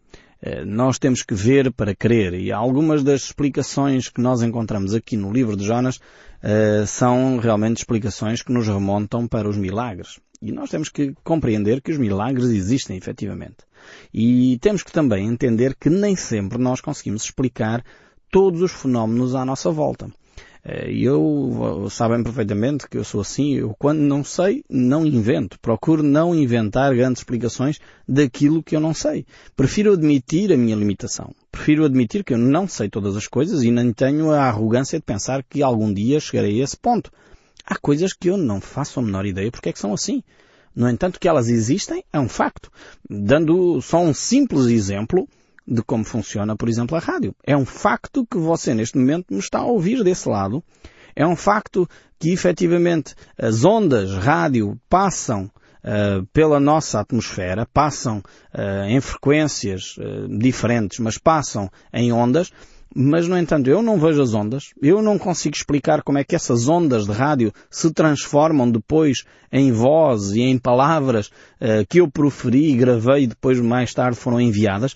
Eh, 0.46 0.64
nós 0.64 1.00
temos 1.00 1.24
que 1.24 1.34
ver 1.34 1.74
para 1.74 1.96
crer 1.96 2.36
e 2.36 2.52
algumas 2.52 3.04
das 3.04 3.24
explicações 3.24 4.08
que 4.08 4.22
nós 4.22 4.42
encontramos 4.42 4.94
aqui 4.94 5.18
no 5.18 5.34
livro 5.34 5.58
de 5.58 5.66
Jonas 5.66 6.00
são 6.86 7.40
realmente 7.40 7.78
explicações 7.78 8.44
que 8.44 8.54
nos 8.54 8.68
remontam 8.68 9.28
para 9.28 9.50
os 9.50 9.58
milagres. 9.58 10.20
E 10.40 10.52
nós 10.52 10.70
temos 10.70 10.90
que 10.90 11.12
compreender 11.24 11.82
que 11.82 11.92
os 11.92 11.98
milagres 11.98 12.50
existem 12.50 12.96
efetivamente. 12.96 13.58
E 14.14 14.60
temos 14.62 14.84
que 14.84 14.92
também 14.92 15.28
entender 15.28 15.76
que 15.76 15.90
nem 15.90 16.16
sempre 16.16 16.60
nós 16.60 16.82
conseguimos 16.82 17.24
explicar 17.24 17.84
todos 18.32 18.62
os 18.62 18.72
fenómenos 18.72 19.34
à 19.34 19.44
nossa 19.44 19.72
volta. 19.72 20.08
Eh, 20.68 20.92
eu 20.92 21.88
sabem 21.92 22.24
perfeitamente 22.24 22.90
que 22.90 22.98
eu 22.98 23.04
sou 23.04 23.22
assim, 23.22 23.54
eu 23.54 23.76
quando 23.78 24.00
não 24.00 24.24
sei, 24.24 24.64
não 24.68 25.06
invento. 25.06 25.60
Procuro 25.60 26.02
não 26.02 26.34
inventar 26.34 26.96
grandes 26.96 27.22
explicações 27.22 27.80
daquilo 28.08 28.64
que 28.64 28.76
eu 28.76 28.80
não 28.80 28.92
sei. 28.94 29.28
Prefiro 29.56 29.94
admitir 29.94 30.52
a 30.52 30.58
minha 30.58 30.76
limitação. 30.76 31.36
Prefiro 31.52 31.86
admitir 31.86 32.24
que 32.24 32.34
eu 32.34 32.40
não 32.40 32.68
sei 32.68 32.90
todas 32.90 33.16
as 33.16 33.28
coisas 33.28 33.62
e 33.62 33.70
nem 33.70 33.94
tenho 33.94 34.32
a 34.32 34.46
arrogância 34.46 34.98
de 34.98 35.06
pensar 35.06 35.44
que 35.44 35.62
algum 35.62 35.94
dia 35.94 36.20
chegarei 36.20 36.60
a 36.60 36.64
esse 36.64 36.76
ponto. 36.76 37.12
Há 37.64 37.78
coisas 37.78 38.12
que 38.12 38.30
eu 38.30 38.38
não 38.38 38.60
faço 38.60 39.00
a 39.00 39.04
menor 39.04 39.26
ideia 39.26 39.52
porque 39.52 39.70
é 39.70 39.74
que 39.74 39.80
são 39.80 39.94
assim. 39.94 40.24
No 40.76 40.90
entanto, 40.90 41.20
que 41.20 41.28
elas 41.28 41.48
existem 41.48 42.04
é 42.12 42.20
um 42.20 42.28
facto. 42.28 42.72
Dando 43.08 43.80
só 43.82 44.00
um 44.00 44.14
simples 44.14 44.66
exemplo 44.66 45.28
de 45.68 45.82
como 45.82 46.04
funciona, 46.04 46.56
por 46.56 46.70
exemplo, 46.70 46.96
a 46.96 47.00
rádio. 47.00 47.36
É 47.44 47.58
um 47.58 47.66
facto 47.66 48.26
que 48.26 48.38
você 48.38 48.74
neste 48.74 48.98
momento 48.98 49.34
me 49.34 49.40
está 49.40 49.60
a 49.60 49.66
ouvir 49.66 50.04
desse 50.04 50.30
lado. 50.30 50.64
É 51.16 51.26
um 51.26 51.36
facto 51.36 51.88
que 52.20 52.32
efetivamente 52.32 53.16
as 53.38 53.64
ondas 53.64 54.12
rádio 54.12 54.80
passam 54.90 55.46
uh, 55.46 56.26
pela 56.34 56.60
nossa 56.60 57.00
atmosfera, 57.00 57.68
passam 57.74 58.18
uh, 58.54 58.86
em 58.88 59.00
frequências 59.00 59.96
uh, 59.98 60.28
diferentes, 60.38 61.00
mas 61.00 61.18
passam 61.18 61.70
em 61.94 62.12
ondas 62.12 62.52
mas 62.98 63.28
no 63.28 63.38
entanto 63.38 63.70
eu 63.70 63.82
não 63.82 64.00
vejo 64.00 64.22
as 64.22 64.34
ondas, 64.34 64.70
eu 64.82 65.02
não 65.02 65.18
consigo 65.18 65.54
explicar 65.54 66.02
como 66.02 66.18
é 66.18 66.24
que 66.24 66.34
essas 66.34 66.70
ondas 66.70 67.06
de 67.06 67.12
rádio 67.12 67.52
se 67.70 67.92
transformam 67.92 68.72
depois 68.72 69.26
em 69.52 69.70
voz 69.70 70.32
e 70.32 70.40
em 70.40 70.58
palavras 70.58 71.30
que 71.90 72.00
eu 72.00 72.10
proferi 72.10 72.72
e 72.72 72.78
gravei 72.78 73.24
e 73.24 73.28
depois 73.28 73.60
mais 73.60 73.94
tarde 73.94 74.18
foram 74.18 74.40
enviadas. 74.40 74.96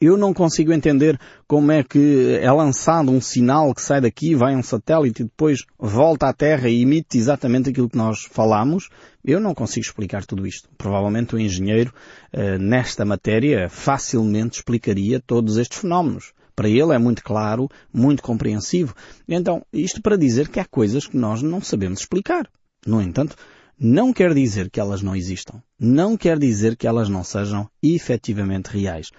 Eu 0.00 0.16
não 0.16 0.32
consigo 0.32 0.72
entender 0.72 1.18
como 1.46 1.72
é 1.72 1.82
que 1.82 2.38
é 2.40 2.50
lançado 2.52 3.10
um 3.10 3.20
sinal 3.20 3.74
que 3.74 3.82
sai 3.82 4.00
daqui, 4.00 4.34
vai 4.34 4.54
um 4.54 4.62
satélite 4.62 5.22
e 5.22 5.24
depois 5.24 5.64
volta 5.76 6.28
à 6.28 6.32
Terra 6.32 6.68
e 6.68 6.82
emite 6.82 7.18
exatamente 7.18 7.70
aquilo 7.70 7.88
que 7.88 7.96
nós 7.96 8.24
falamos. 8.30 8.88
Eu 9.24 9.40
não 9.40 9.54
consigo 9.54 9.84
explicar 9.84 10.24
tudo 10.24 10.46
isto. 10.46 10.68
Provavelmente 10.78 11.34
o 11.34 11.38
engenheiro, 11.38 11.92
uh, 12.32 12.58
nesta 12.58 13.04
matéria, 13.04 13.68
facilmente 13.68 14.58
explicaria 14.58 15.20
todos 15.20 15.56
estes 15.56 15.78
fenómenos. 15.78 16.32
Para 16.54 16.68
ele 16.68 16.94
é 16.94 16.98
muito 16.98 17.22
claro, 17.22 17.68
muito 17.92 18.22
compreensivo. 18.22 18.94
Então, 19.28 19.64
isto 19.72 20.00
para 20.00 20.16
dizer 20.16 20.48
que 20.48 20.60
há 20.60 20.64
coisas 20.64 21.06
que 21.06 21.16
nós 21.16 21.42
não 21.42 21.60
sabemos 21.60 22.00
explicar. 22.00 22.48
No 22.86 23.02
entanto, 23.02 23.36
não 23.80 24.12
quer 24.12 24.34
dizer 24.34 24.70
que 24.70 24.80
elas 24.80 25.02
não 25.02 25.14
existam. 25.14 25.62
Não 25.78 26.16
quer 26.16 26.38
dizer 26.38 26.76
que 26.76 26.86
elas 26.86 27.08
não 27.08 27.22
sejam 27.22 27.68
efetivamente 27.82 28.66
reais. 28.66 29.10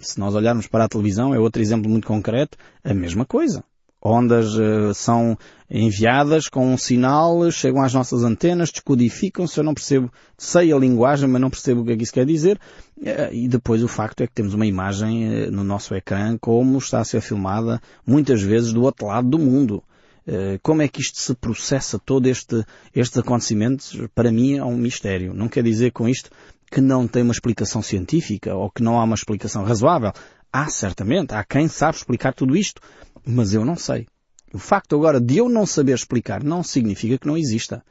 Se 0.00 0.18
nós 0.18 0.34
olharmos 0.34 0.66
para 0.66 0.84
a 0.84 0.88
televisão, 0.88 1.34
é 1.34 1.38
outro 1.38 1.62
exemplo 1.62 1.90
muito 1.90 2.06
concreto, 2.06 2.58
a 2.82 2.92
mesma 2.92 3.24
coisa. 3.24 3.62
Ondas 4.06 4.54
uh, 4.54 4.92
são 4.92 5.38
enviadas 5.70 6.46
com 6.46 6.74
um 6.74 6.76
sinal, 6.76 7.50
chegam 7.50 7.82
às 7.82 7.94
nossas 7.94 8.22
antenas, 8.22 8.70
descodificam-se, 8.70 9.58
eu 9.58 9.64
não 9.64 9.72
percebo, 9.72 10.12
sei 10.36 10.70
a 10.70 10.78
linguagem, 10.78 11.26
mas 11.26 11.40
não 11.40 11.48
percebo 11.48 11.80
o 11.80 11.84
que 11.86 11.92
é 11.92 11.96
que 11.96 12.02
isso 12.02 12.12
quer 12.12 12.26
dizer, 12.26 12.60
uh, 12.98 13.32
e 13.32 13.48
depois 13.48 13.82
o 13.82 13.88
facto 13.88 14.20
é 14.20 14.26
que 14.26 14.34
temos 14.34 14.52
uma 14.52 14.66
imagem 14.66 15.46
uh, 15.46 15.50
no 15.50 15.64
nosso 15.64 15.94
ecrã 15.94 16.36
como 16.38 16.76
está 16.76 17.00
a 17.00 17.04
ser 17.04 17.22
filmada 17.22 17.80
muitas 18.06 18.42
vezes 18.42 18.74
do 18.74 18.82
outro 18.82 19.06
lado 19.06 19.26
do 19.26 19.38
mundo. 19.38 19.82
Eh, 20.26 20.58
como 20.62 20.80
é 20.80 20.88
que 20.88 21.00
isto 21.00 21.18
se 21.18 21.34
processa, 21.34 21.98
todo 21.98 22.26
este, 22.26 22.64
estes 22.94 23.18
acontecimentos, 23.18 23.96
para 24.14 24.32
mim 24.32 24.56
é 24.56 24.64
um 24.64 24.76
mistério. 24.76 25.34
Não 25.34 25.48
quer 25.48 25.62
dizer 25.62 25.92
com 25.92 26.08
isto 26.08 26.30
que 26.70 26.80
não 26.80 27.06
tem 27.06 27.22
uma 27.22 27.32
explicação 27.32 27.82
científica 27.82 28.54
ou 28.54 28.70
que 28.70 28.82
não 28.82 28.98
há 28.98 29.04
uma 29.04 29.14
explicação 29.14 29.64
razoável. 29.64 30.12
Há 30.52 30.68
certamente, 30.68 31.34
há 31.34 31.44
quem 31.44 31.68
sabe 31.68 31.96
explicar 31.96 32.32
tudo 32.32 32.56
isto, 32.56 32.80
mas 33.26 33.52
eu 33.52 33.64
não 33.64 33.76
sei. 33.76 34.06
O 34.52 34.58
facto 34.58 34.96
agora 34.96 35.20
de 35.20 35.36
eu 35.36 35.48
não 35.48 35.66
saber 35.66 35.94
explicar 35.94 36.42
não 36.42 36.62
significa 36.62 37.18
que 37.18 37.26
não 37.26 37.36
exista. 37.36 37.84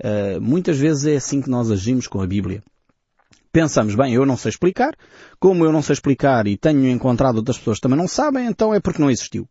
Uh, 0.00 0.40
muitas 0.40 0.76
vezes 0.78 1.06
é 1.06 1.16
assim 1.16 1.40
que 1.40 1.48
nós 1.48 1.70
agimos 1.70 2.06
com 2.06 2.20
a 2.20 2.26
Bíblia. 2.26 2.62
Pensamos, 3.50 3.94
bem, 3.94 4.14
eu 4.14 4.26
não 4.26 4.36
sei 4.36 4.50
explicar, 4.50 4.94
como 5.40 5.64
eu 5.64 5.72
não 5.72 5.80
sei 5.80 5.94
explicar 5.94 6.46
e 6.46 6.56
tenho 6.56 6.86
encontrado 6.88 7.36
outras 7.36 7.56
pessoas 7.56 7.78
que 7.78 7.82
também 7.82 7.98
não 7.98 8.06
sabem, 8.06 8.46
então 8.46 8.74
é 8.74 8.80
porque 8.80 9.00
não 9.00 9.10
existiu 9.10 9.48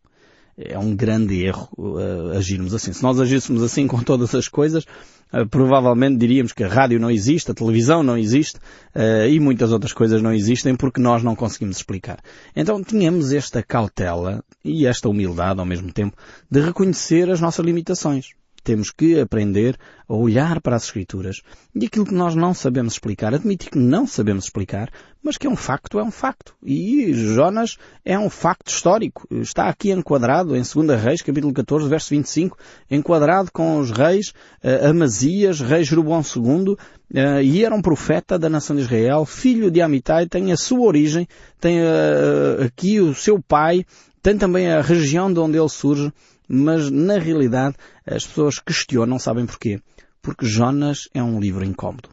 é 0.58 0.78
um 0.78 0.94
grande 0.94 1.44
erro 1.44 1.68
uh, 1.78 2.36
agirmos 2.36 2.74
assim. 2.74 2.92
Se 2.92 3.02
nós 3.02 3.20
agíssemos 3.20 3.62
assim 3.62 3.86
com 3.86 4.02
todas 4.02 4.34
as 4.34 4.48
coisas, 4.48 4.84
uh, 5.32 5.46
provavelmente 5.48 6.18
diríamos 6.18 6.52
que 6.52 6.64
a 6.64 6.68
rádio 6.68 6.98
não 6.98 7.10
existe, 7.10 7.50
a 7.50 7.54
televisão 7.54 8.02
não 8.02 8.18
existe 8.18 8.58
uh, 8.94 9.28
e 9.28 9.38
muitas 9.38 9.70
outras 9.70 9.92
coisas 9.92 10.20
não 10.20 10.32
existem 10.32 10.74
porque 10.74 11.00
nós 11.00 11.22
não 11.22 11.36
conseguimos 11.36 11.76
explicar. 11.76 12.18
Então 12.56 12.82
tínhamos 12.82 13.32
esta 13.32 13.62
cautela 13.62 14.42
e 14.64 14.86
esta 14.86 15.08
humildade 15.08 15.60
ao 15.60 15.66
mesmo 15.66 15.92
tempo 15.92 16.16
de 16.50 16.60
reconhecer 16.60 17.30
as 17.30 17.40
nossas 17.40 17.64
limitações 17.64 18.37
temos 18.62 18.90
que 18.90 19.20
aprender 19.20 19.76
a 20.08 20.14
olhar 20.14 20.60
para 20.60 20.76
as 20.76 20.84
Escrituras 20.84 21.42
e 21.74 21.86
aquilo 21.86 22.06
que 22.06 22.14
nós 22.14 22.34
não 22.34 22.54
sabemos 22.54 22.94
explicar, 22.94 23.34
admitir 23.34 23.70
que 23.70 23.78
não 23.78 24.06
sabemos 24.06 24.44
explicar, 24.44 24.90
mas 25.22 25.36
que 25.36 25.46
é 25.46 25.50
um 25.50 25.56
facto, 25.56 25.98
é 25.98 26.02
um 26.02 26.10
facto. 26.10 26.54
E 26.62 27.12
Jonas 27.12 27.76
é 28.04 28.18
um 28.18 28.30
facto 28.30 28.68
histórico. 28.68 29.26
Está 29.30 29.68
aqui 29.68 29.90
enquadrado 29.90 30.56
em 30.56 30.62
2 30.62 31.00
Reis, 31.02 31.22
capítulo 31.22 31.52
14, 31.52 31.88
verso 31.88 32.10
25, 32.10 32.56
enquadrado 32.90 33.50
com 33.52 33.78
os 33.78 33.90
reis 33.90 34.32
uh, 34.64 34.88
Amazias, 34.88 35.60
rei 35.60 35.84
Jeroboão 35.84 36.22
II, 36.22 36.72
uh, 36.72 37.42
e 37.42 37.64
era 37.64 37.74
um 37.74 37.82
profeta 37.82 38.38
da 38.38 38.48
nação 38.48 38.76
de 38.76 38.82
Israel, 38.82 39.24
filho 39.26 39.70
de 39.70 39.82
Amitai, 39.82 40.26
tem 40.26 40.52
a 40.52 40.56
sua 40.56 40.86
origem, 40.86 41.28
tem 41.60 41.80
uh, 41.80 42.64
aqui 42.64 43.00
o 43.00 43.14
seu 43.14 43.42
pai, 43.42 43.84
tem 44.22 44.36
também 44.36 44.70
a 44.70 44.80
região 44.80 45.32
de 45.32 45.38
onde 45.38 45.58
ele 45.58 45.68
surge, 45.68 46.12
mas 46.48 46.90
na 46.90 47.18
realidade 47.18 47.76
as 48.06 48.26
pessoas 48.26 48.58
questionam, 48.58 49.18
sabem 49.18 49.46
porquê? 49.46 49.80
Porque 50.22 50.46
Jonas 50.46 51.08
é 51.12 51.22
um 51.22 51.38
livro 51.38 51.64
incómodo. 51.64 52.08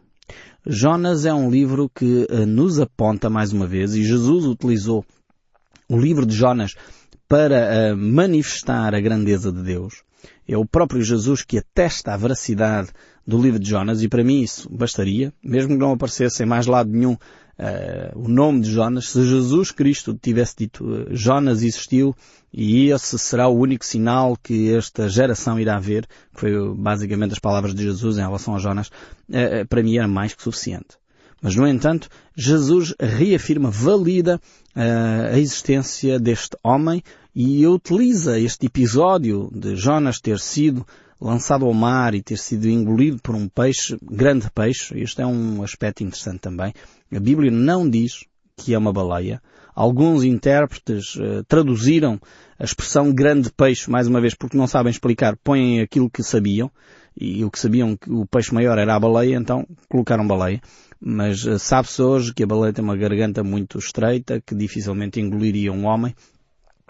Jonas 0.68 1.26
é 1.26 1.34
um 1.34 1.50
livro 1.50 1.90
que 1.94 2.28
uh, 2.30 2.46
nos 2.46 2.80
aponta 2.80 3.30
mais 3.30 3.54
uma 3.54 3.68
vez, 3.68 3.94
e 3.94 4.04
Jesus 4.04 4.46
utilizou 4.46 5.06
o 5.88 5.98
livro 5.98 6.26
de 6.26 6.36
Jonas 6.36 6.74
para 7.28 7.94
uh, 7.94 7.98
manifestar 7.98 8.94
a 8.94 9.00
grandeza 9.00 9.52
de 9.52 9.62
Deus. 9.62 10.04
É 10.48 10.58
o 10.58 10.66
próprio 10.66 11.02
Jesus 11.02 11.44
que 11.44 11.60
atesta 11.60 12.14
a 12.14 12.18
veracidade 12.18 12.90
do 13.26 13.42
livro 13.42 13.60
de 13.60 13.70
Jonas 13.70 14.02
e 14.02 14.08
para 14.08 14.24
mim 14.24 14.42
isso 14.42 14.70
bastaria, 14.72 15.34
mesmo 15.44 15.74
que 15.74 15.80
não 15.80 15.92
aparecesse 15.92 16.44
em 16.44 16.46
mais 16.46 16.68
lado 16.68 16.92
nenhum 16.92 17.18
uh, 17.60 18.20
o 18.20 18.28
nome 18.28 18.62
de 18.62 18.72
Jonas, 18.72 19.10
se 19.10 19.26
Jesus 19.26 19.72
Cristo 19.72 20.18
tivesse 20.20 20.56
dito 20.58 20.86
uh, 20.86 21.08
Jonas 21.16 21.62
existiu 21.62 22.16
e 22.54 22.90
esse 22.90 23.18
será 23.20 23.48
o 23.48 23.58
único 23.58 23.86
sinal 23.86 24.38
que 24.42 24.74
esta 24.74 25.10
geração 25.10 25.60
irá 25.60 25.80
ver, 25.80 26.08
que 26.34 26.40
foi 26.40 26.52
basicamente 26.76 27.34
as 27.34 27.40
palavras 27.40 27.74
de 27.76 27.84
Jesus 27.84 28.18
em 28.18 28.22
relação 28.22 28.56
a 28.56 28.60
Jonas, 28.60 28.88
uh, 28.88 29.68
para 29.70 29.84
mim 29.84 29.98
era 29.98 30.08
mais 30.08 30.34
que 30.34 30.44
suficiente. 30.44 30.98
Mas, 31.42 31.56
no 31.56 31.68
entanto, 31.68 32.10
Jesus 32.36 32.96
reafirma, 33.00 33.70
valida 33.70 34.42
uh, 34.76 35.34
a 35.34 35.38
existência 35.38 36.20
deste 36.20 36.58
homem 36.64 37.04
e 37.36 37.68
utiliza 37.68 38.40
este 38.40 38.66
episódio 38.68 39.52
de 39.54 39.76
Jonas 39.76 40.20
ter 40.20 40.40
sido 40.40 40.86
lançado 41.20 41.66
ao 41.66 41.74
mar 41.74 42.16
e 42.16 42.22
ter 42.22 42.38
sido 42.38 42.68
engolido 42.68 43.20
por 43.22 43.36
um 43.36 43.48
peixe, 43.48 43.98
grande 44.02 44.50
peixe, 44.52 44.98
este 45.00 45.22
é 45.22 45.26
um 45.26 45.62
aspecto 45.64 46.04
interessante 46.04 46.40
também. 46.40 46.74
A 47.12 47.20
Bíblia 47.20 47.52
não 47.52 47.90
diz 47.90 48.26
que 48.58 48.74
é 48.74 48.78
uma 48.78 48.94
baleia. 48.94 49.42
Alguns 49.74 50.24
intérpretes 50.24 51.16
uh, 51.16 51.44
traduziram 51.48 52.20
a 52.58 52.64
expressão 52.64 53.14
grande 53.14 53.52
peixe, 53.52 53.90
mais 53.90 54.08
uma 54.08 54.22
vez, 54.22 54.34
porque 54.34 54.58
não 54.58 54.68
sabem 54.68 54.90
explicar, 54.90 55.36
põem 55.44 55.82
aquilo 55.82 56.10
que 56.10 56.24
sabiam, 56.24 56.72
e 57.16 57.44
o 57.44 57.52
que 57.52 57.60
sabiam 57.60 57.98
que 57.98 58.10
o 58.10 58.26
peixe 58.26 58.54
maior 58.54 58.78
era 58.78 58.96
a 58.96 59.00
baleia, 59.00 59.36
então 59.36 59.68
colocaram 59.90 60.26
baleia. 60.26 60.62
Mas 61.00 61.46
uh, 61.46 61.60
sabe-se 61.60 62.02
hoje 62.02 62.34
que 62.34 62.44
a 62.44 62.48
baleia 62.48 62.74
tem 62.74 62.84
uma 62.84 62.96
garganta 62.96 63.44
muito 63.44 63.78
estreita, 63.78 64.42
que 64.42 64.56
dificilmente 64.56 65.20
engoliria 65.20 65.74
um 65.74 65.86
homem, 65.86 66.16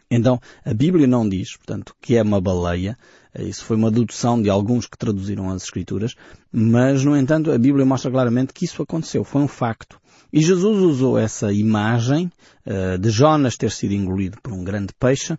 então, 0.10 0.40
a 0.64 0.74
Bíblia 0.74 1.08
não 1.08 1.28
diz, 1.28 1.58
portanto, 1.58 1.96
que 2.00 2.16
é 2.16 2.22
uma 2.22 2.40
baleia. 2.40 2.98
Isso 3.38 3.66
foi 3.66 3.76
uma 3.76 3.92
dedução 3.92 4.42
de 4.42 4.50
alguns 4.50 4.86
que 4.86 4.98
traduziram 4.98 5.50
as 5.50 5.64
Escrituras. 5.64 6.16
Mas, 6.52 7.04
no 7.04 7.18
entanto, 7.18 7.52
a 7.52 7.58
Bíblia 7.58 7.86
mostra 7.86 8.12
claramente 8.12 8.54
que 8.54 8.66
isso 8.66 8.82
aconteceu. 8.82 9.24
Foi 9.24 9.42
um 9.42 9.48
facto. 9.48 10.00
E 10.36 10.42
Jesus 10.42 10.78
usou 10.80 11.18
essa 11.18 11.54
imagem 11.54 12.30
uh, 12.66 12.98
de 12.98 13.10
Jonas 13.10 13.56
ter 13.56 13.72
sido 13.72 13.94
engolido 13.94 14.38
por 14.44 14.52
um 14.52 14.66
grande 14.66 14.94
peixe 15.00 15.38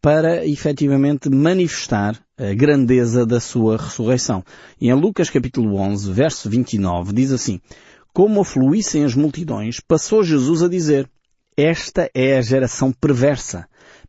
para 0.00 0.46
efetivamente 0.46 1.28
manifestar 1.28 2.16
a 2.38 2.54
grandeza 2.54 3.26
da 3.26 3.40
sua 3.40 3.76
ressurreição. 3.76 4.44
E 4.80 4.88
em 4.88 4.94
Lucas 4.94 5.30
capítulo 5.30 5.74
11, 5.76 6.12
verso 6.12 6.48
29, 6.48 7.12
diz 7.12 7.32
assim, 7.32 7.60
Como 8.14 8.40
afluíssem 8.40 9.02
as 9.02 9.16
multidões, 9.16 9.80
passou 9.80 10.22
Jesus 10.22 10.62
a 10.62 10.68
dizer, 10.68 11.10
Esta 11.56 12.08
é 12.14 12.38
a 12.38 12.40
geração 12.40 12.92
perversa 12.92 13.66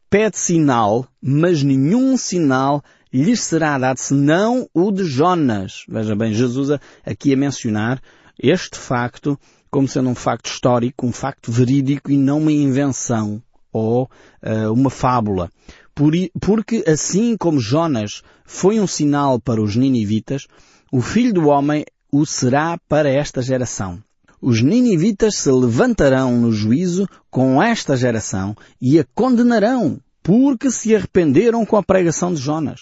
pede 0.09 0.37
sinal, 0.37 1.07
mas 1.21 1.63
nenhum 1.63 2.17
sinal 2.17 2.83
lhes 3.11 3.41
será 3.41 3.77
dado 3.77 3.97
senão 3.97 4.67
o 4.73 4.91
de 4.91 5.03
Jonas. 5.03 5.83
Veja 5.87 6.15
bem, 6.15 6.33
Jesus 6.33 6.79
aqui 7.05 7.33
a 7.33 7.37
mencionar 7.37 8.01
este 8.39 8.77
facto 8.77 9.37
como 9.69 9.87
sendo 9.87 10.09
um 10.09 10.15
facto 10.15 10.47
histórico, 10.47 11.05
um 11.05 11.11
facto 11.11 11.51
verídico 11.51 12.11
e 12.11 12.17
não 12.17 12.39
uma 12.39 12.51
invenção 12.51 13.41
ou 13.71 14.09
uh, 14.43 14.73
uma 14.73 14.89
fábula. 14.89 15.49
Por, 15.93 16.13
porque 16.39 16.83
assim 16.87 17.35
como 17.37 17.59
Jonas 17.59 18.21
foi 18.45 18.79
um 18.79 18.87
sinal 18.87 19.39
para 19.39 19.61
os 19.61 19.75
ninivitas, 19.75 20.47
o 20.91 21.01
Filho 21.01 21.33
do 21.33 21.47
Homem 21.47 21.85
o 22.11 22.25
será 22.25 22.77
para 22.87 23.09
esta 23.09 23.41
geração. 23.41 24.01
Os 24.41 24.61
ninivitas 24.61 25.35
se 25.35 25.51
levantarão 25.51 26.39
no 26.39 26.51
juízo 26.51 27.07
com 27.29 27.61
esta 27.61 27.97
geração 27.97 28.55
e 28.79 28.99
a 28.99 29.05
condenarão, 29.15 29.99
porque 30.21 30.69
se 30.69 30.95
arrependeram 30.95 31.65
com 31.65 31.75
a 31.75 31.83
pregação 31.83 32.33
de 32.33 32.39
Jonas. 32.39 32.81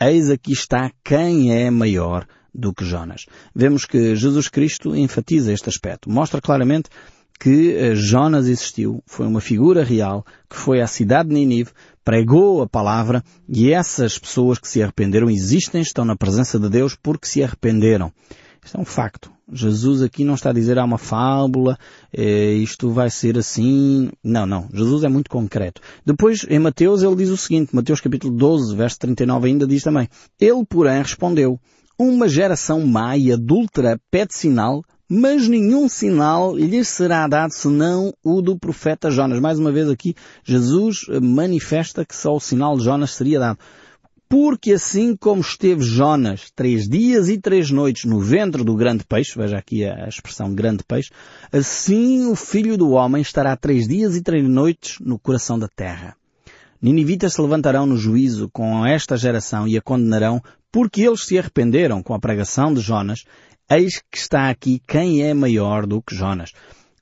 Eis 0.00 0.30
aqui 0.30 0.52
está 0.52 0.90
quem 1.04 1.52
é 1.52 1.70
maior 1.70 2.26
do 2.54 2.72
que 2.72 2.84
Jonas. 2.84 3.26
Vemos 3.54 3.84
que 3.84 4.16
Jesus 4.16 4.48
Cristo 4.48 4.94
enfatiza 4.94 5.52
este 5.52 5.68
aspecto. 5.68 6.10
Mostra 6.10 6.40
claramente 6.40 6.88
que 7.38 7.74
eh, 7.74 7.94
Jonas 7.94 8.46
existiu, 8.48 9.02
foi 9.06 9.26
uma 9.26 9.40
figura 9.40 9.84
real, 9.84 10.26
que 10.50 10.56
foi 10.56 10.80
à 10.80 10.86
cidade 10.86 11.28
de 11.28 11.34
Ninive, 11.34 11.70
pregou 12.04 12.62
a 12.62 12.68
palavra 12.68 13.22
e 13.48 13.72
essas 13.72 14.18
pessoas 14.18 14.58
que 14.58 14.66
se 14.66 14.82
arrependeram 14.82 15.30
existem, 15.30 15.80
estão 15.80 16.04
na 16.04 16.16
presença 16.16 16.58
de 16.58 16.68
Deus 16.68 16.96
porque 17.00 17.28
se 17.28 17.42
arrependeram. 17.42 18.12
Isto 18.64 18.76
é 18.76 18.80
um 18.80 18.84
facto. 18.84 19.30
Jesus 19.50 20.02
aqui 20.02 20.24
não 20.24 20.34
está 20.34 20.50
a 20.50 20.52
dizer 20.52 20.78
há 20.78 20.84
uma 20.84 20.98
fábula, 20.98 21.78
eh, 22.12 22.52
isto 22.54 22.90
vai 22.90 23.08
ser 23.08 23.38
assim. 23.38 24.10
Não, 24.22 24.44
não. 24.44 24.68
Jesus 24.74 25.04
é 25.04 25.08
muito 25.08 25.30
concreto. 25.30 25.80
Depois, 26.04 26.44
em 26.50 26.58
Mateus, 26.58 27.02
ele 27.02 27.16
diz 27.16 27.30
o 27.30 27.36
seguinte, 27.36 27.74
Mateus 27.74 28.00
capítulo 28.00 28.36
12, 28.36 28.76
verso 28.76 28.98
39 28.98 29.48
ainda 29.48 29.66
diz 29.66 29.82
também. 29.82 30.08
Ele, 30.38 30.66
porém, 30.68 30.98
respondeu, 30.98 31.58
uma 31.98 32.28
geração 32.28 32.86
má 32.86 33.16
e 33.16 33.32
adúltera 33.32 34.00
pede 34.10 34.34
sinal, 34.34 34.84
mas 35.08 35.48
nenhum 35.48 35.88
sinal 35.88 36.54
lhes 36.54 36.86
será 36.86 37.26
dado 37.26 37.52
senão 37.52 38.12
o 38.22 38.40
do 38.40 38.58
profeta 38.58 39.10
Jonas. 39.10 39.40
Mais 39.40 39.58
uma 39.58 39.72
vez 39.72 39.88
aqui, 39.88 40.14
Jesus 40.44 41.06
manifesta 41.20 42.04
que 42.04 42.14
só 42.14 42.36
o 42.36 42.40
sinal 42.40 42.76
de 42.76 42.84
Jonas 42.84 43.10
seria 43.10 43.40
dado. 43.40 43.58
Porque 44.28 44.72
assim 44.72 45.16
como 45.16 45.40
esteve 45.40 45.82
Jonas 45.82 46.50
três 46.54 46.86
dias 46.86 47.30
e 47.30 47.38
três 47.38 47.70
noites 47.70 48.04
no 48.04 48.20
ventre 48.20 48.62
do 48.62 48.76
grande 48.76 49.02
peixe, 49.02 49.32
veja 49.34 49.56
aqui 49.56 49.86
a 49.86 50.06
expressão 50.06 50.54
grande 50.54 50.84
peixe, 50.84 51.10
assim 51.50 52.26
o 52.30 52.36
filho 52.36 52.76
do 52.76 52.90
homem 52.90 53.22
estará 53.22 53.56
três 53.56 53.88
dias 53.88 54.14
e 54.14 54.22
três 54.22 54.46
noites 54.46 54.98
no 55.00 55.18
coração 55.18 55.58
da 55.58 55.66
terra. 55.66 56.14
Ninivitas 56.80 57.34
se 57.34 57.42
levantarão 57.42 57.86
no 57.86 57.96
juízo 57.96 58.48
com 58.50 58.86
esta 58.86 59.16
geração 59.16 59.66
e 59.66 59.76
a 59.76 59.82
condenarão 59.82 60.40
porque 60.70 61.02
eles 61.02 61.24
se 61.24 61.38
arrependeram 61.38 62.02
com 62.02 62.14
a 62.14 62.20
pregação 62.20 62.72
de 62.72 62.80
Jonas. 62.80 63.24
Eis 63.70 64.00
que 64.10 64.18
está 64.18 64.48
aqui 64.48 64.80
quem 64.86 65.22
é 65.22 65.34
maior 65.34 65.86
do 65.86 66.00
que 66.00 66.14
Jonas. 66.14 66.52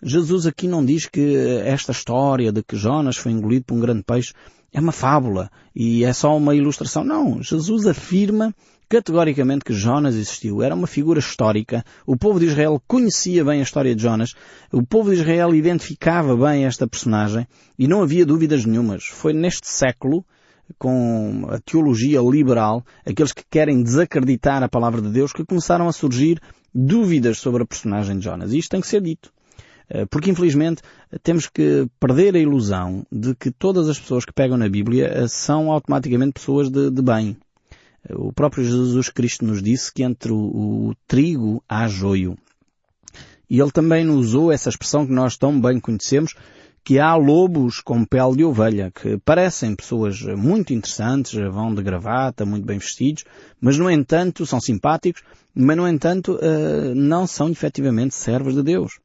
Jesus 0.02 0.46
aqui 0.46 0.66
não 0.66 0.84
diz 0.84 1.06
que 1.06 1.36
esta 1.64 1.92
história 1.92 2.52
de 2.52 2.62
que 2.62 2.76
Jonas 2.76 3.16
foi 3.16 3.32
engolido 3.32 3.66
por 3.66 3.74
um 3.74 3.80
grande 3.80 4.02
peixe 4.02 4.32
é 4.72 4.80
uma 4.80 4.92
fábula 4.92 5.50
e 5.74 6.04
é 6.04 6.12
só 6.12 6.36
uma 6.36 6.54
ilustração. 6.54 7.04
Não, 7.04 7.42
Jesus 7.42 7.86
afirma 7.86 8.54
categoricamente 8.88 9.64
que 9.64 9.72
Jonas 9.72 10.14
existiu. 10.14 10.62
Era 10.62 10.74
uma 10.74 10.86
figura 10.86 11.18
histórica. 11.18 11.84
O 12.06 12.16
povo 12.16 12.38
de 12.38 12.46
Israel 12.46 12.80
conhecia 12.86 13.44
bem 13.44 13.60
a 13.60 13.62
história 13.62 13.94
de 13.94 14.02
Jonas. 14.02 14.34
O 14.72 14.84
povo 14.84 15.10
de 15.10 15.16
Israel 15.16 15.54
identificava 15.54 16.36
bem 16.36 16.64
esta 16.64 16.86
personagem 16.86 17.46
e 17.78 17.86
não 17.86 18.02
havia 18.02 18.24
dúvidas 18.24 18.64
nenhumas. 18.64 19.04
Foi 19.04 19.32
neste 19.32 19.68
século, 19.68 20.24
com 20.78 21.46
a 21.48 21.58
teologia 21.58 22.20
liberal, 22.20 22.84
aqueles 23.04 23.32
que 23.32 23.44
querem 23.50 23.82
desacreditar 23.82 24.62
a 24.62 24.68
palavra 24.68 25.00
de 25.00 25.10
Deus, 25.10 25.32
que 25.32 25.44
começaram 25.44 25.88
a 25.88 25.92
surgir 25.92 26.40
dúvidas 26.74 27.38
sobre 27.38 27.62
a 27.62 27.66
personagem 27.66 28.18
de 28.18 28.24
Jonas. 28.24 28.52
E 28.52 28.58
isto 28.58 28.70
tem 28.70 28.80
que 28.80 28.88
ser 28.88 29.00
dito. 29.00 29.32
Eh, 29.88 30.04
porque 30.06 30.30
infelizmente 30.30 30.82
temos 31.22 31.48
que 31.48 31.86
perder 32.00 32.34
a 32.34 32.40
ilusão 32.40 33.06
de 33.10 33.34
que 33.34 33.50
todas 33.50 33.88
as 33.88 33.98
pessoas 33.98 34.24
que 34.24 34.32
pegam 34.32 34.56
na 34.56 34.68
Bíblia 34.68 35.06
eh, 35.06 35.28
são 35.28 35.70
automaticamente 35.70 36.32
pessoas 36.32 36.68
de, 36.68 36.90
de 36.90 37.02
bem. 37.02 37.36
Eh, 38.08 38.14
o 38.14 38.32
próprio 38.32 38.64
Jesus 38.64 39.08
Cristo 39.08 39.44
nos 39.44 39.62
disse 39.62 39.92
que 39.92 40.02
entre 40.02 40.32
o, 40.32 40.36
o 40.36 40.94
trigo 41.06 41.62
há 41.68 41.88
joio. 41.88 42.36
E 43.48 43.60
ele 43.60 43.70
também 43.70 44.08
usou 44.08 44.50
essa 44.50 44.68
expressão 44.68 45.06
que 45.06 45.12
nós 45.12 45.36
tão 45.36 45.60
bem 45.60 45.78
conhecemos, 45.78 46.34
que 46.82 46.98
há 46.98 47.14
lobos 47.16 47.80
com 47.80 48.04
pele 48.04 48.36
de 48.36 48.44
ovelha, 48.44 48.92
que 48.92 49.18
parecem 49.18 49.74
pessoas 49.74 50.20
muito 50.22 50.72
interessantes, 50.72 51.32
vão 51.52 51.74
de 51.74 51.82
gravata, 51.82 52.46
muito 52.46 52.64
bem 52.64 52.78
vestidos, 52.78 53.24
mas 53.60 53.76
no 53.76 53.90
entanto 53.90 54.46
são 54.46 54.60
simpáticos, 54.60 55.22
mas 55.52 55.76
no 55.76 55.88
entanto 55.88 56.38
não 56.94 57.26
são 57.26 57.48
efetivamente 57.48 58.14
servos 58.14 58.54
de 58.54 58.62
Deus. 58.62 59.00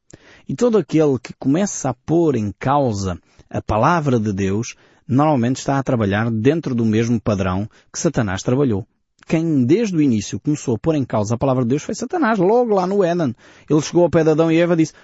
E 0.48 0.54
todo 0.54 0.78
aquele 0.78 1.18
que 1.18 1.32
começa 1.32 1.90
a 1.90 1.94
pôr 1.94 2.36
em 2.36 2.52
causa 2.56 3.18
a 3.50 3.60
palavra 3.60 4.18
de 4.18 4.32
Deus, 4.32 4.76
normalmente 5.12 5.56
está 5.56 5.78
a 5.78 5.82
trabalhar 5.82 6.30
dentro 6.30 6.74
do 6.74 6.84
mesmo 6.84 7.20
padrão 7.20 7.68
que 7.92 7.98
Satanás 7.98 8.42
trabalhou. 8.42 8.86
Quem 9.26 9.64
desde 9.64 9.96
o 9.96 10.02
início 10.02 10.40
começou 10.40 10.74
a 10.74 10.78
pôr 10.78 10.94
em 10.94 11.04
causa 11.04 11.34
a 11.34 11.38
palavra 11.38 11.62
de 11.62 11.70
Deus 11.70 11.82
foi 11.82 11.94
Satanás, 11.94 12.38
logo 12.38 12.74
lá 12.74 12.86
no 12.86 13.04
Éden. 13.04 13.34
Ele 13.68 13.80
chegou 13.80 14.04
ao 14.04 14.10
pé 14.10 14.24
de 14.24 14.30
Adão 14.30 14.50
e 14.50 14.58
Eva 14.58 14.74
e 14.74 14.78
disse, 14.78 14.94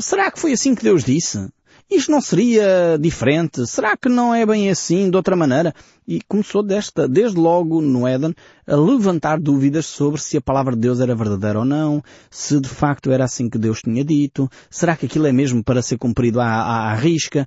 será 0.00 0.30
que 0.30 0.40
foi 0.40 0.52
assim 0.52 0.74
que 0.74 0.82
Deus 0.82 1.04
disse? 1.04 1.48
Isto 1.90 2.12
não 2.12 2.20
seria 2.20 2.96
diferente? 3.00 3.66
Será 3.66 3.96
que 3.96 4.08
não 4.08 4.32
é 4.32 4.46
bem 4.46 4.70
assim, 4.70 5.10
de 5.10 5.16
outra 5.16 5.34
maneira? 5.34 5.74
E 6.06 6.20
começou 6.20 6.62
desta, 6.62 7.08
desde 7.08 7.36
logo 7.36 7.80
no 7.80 8.06
Éden, 8.06 8.32
a 8.64 8.76
levantar 8.76 9.40
dúvidas 9.40 9.86
sobre 9.86 10.20
se 10.20 10.36
a 10.36 10.40
palavra 10.40 10.74
de 10.74 10.82
Deus 10.82 11.00
era 11.00 11.16
verdadeira 11.16 11.58
ou 11.58 11.64
não, 11.64 12.02
se 12.30 12.60
de 12.60 12.68
facto 12.68 13.10
era 13.10 13.24
assim 13.24 13.50
que 13.50 13.58
Deus 13.58 13.82
tinha 13.82 14.04
dito, 14.04 14.48
será 14.70 14.96
que 14.96 15.06
aquilo 15.06 15.26
é 15.26 15.32
mesmo 15.32 15.64
para 15.64 15.82
ser 15.82 15.98
cumprido 15.98 16.40
à, 16.40 16.46
à, 16.46 16.92
à 16.92 16.94
risca? 16.94 17.46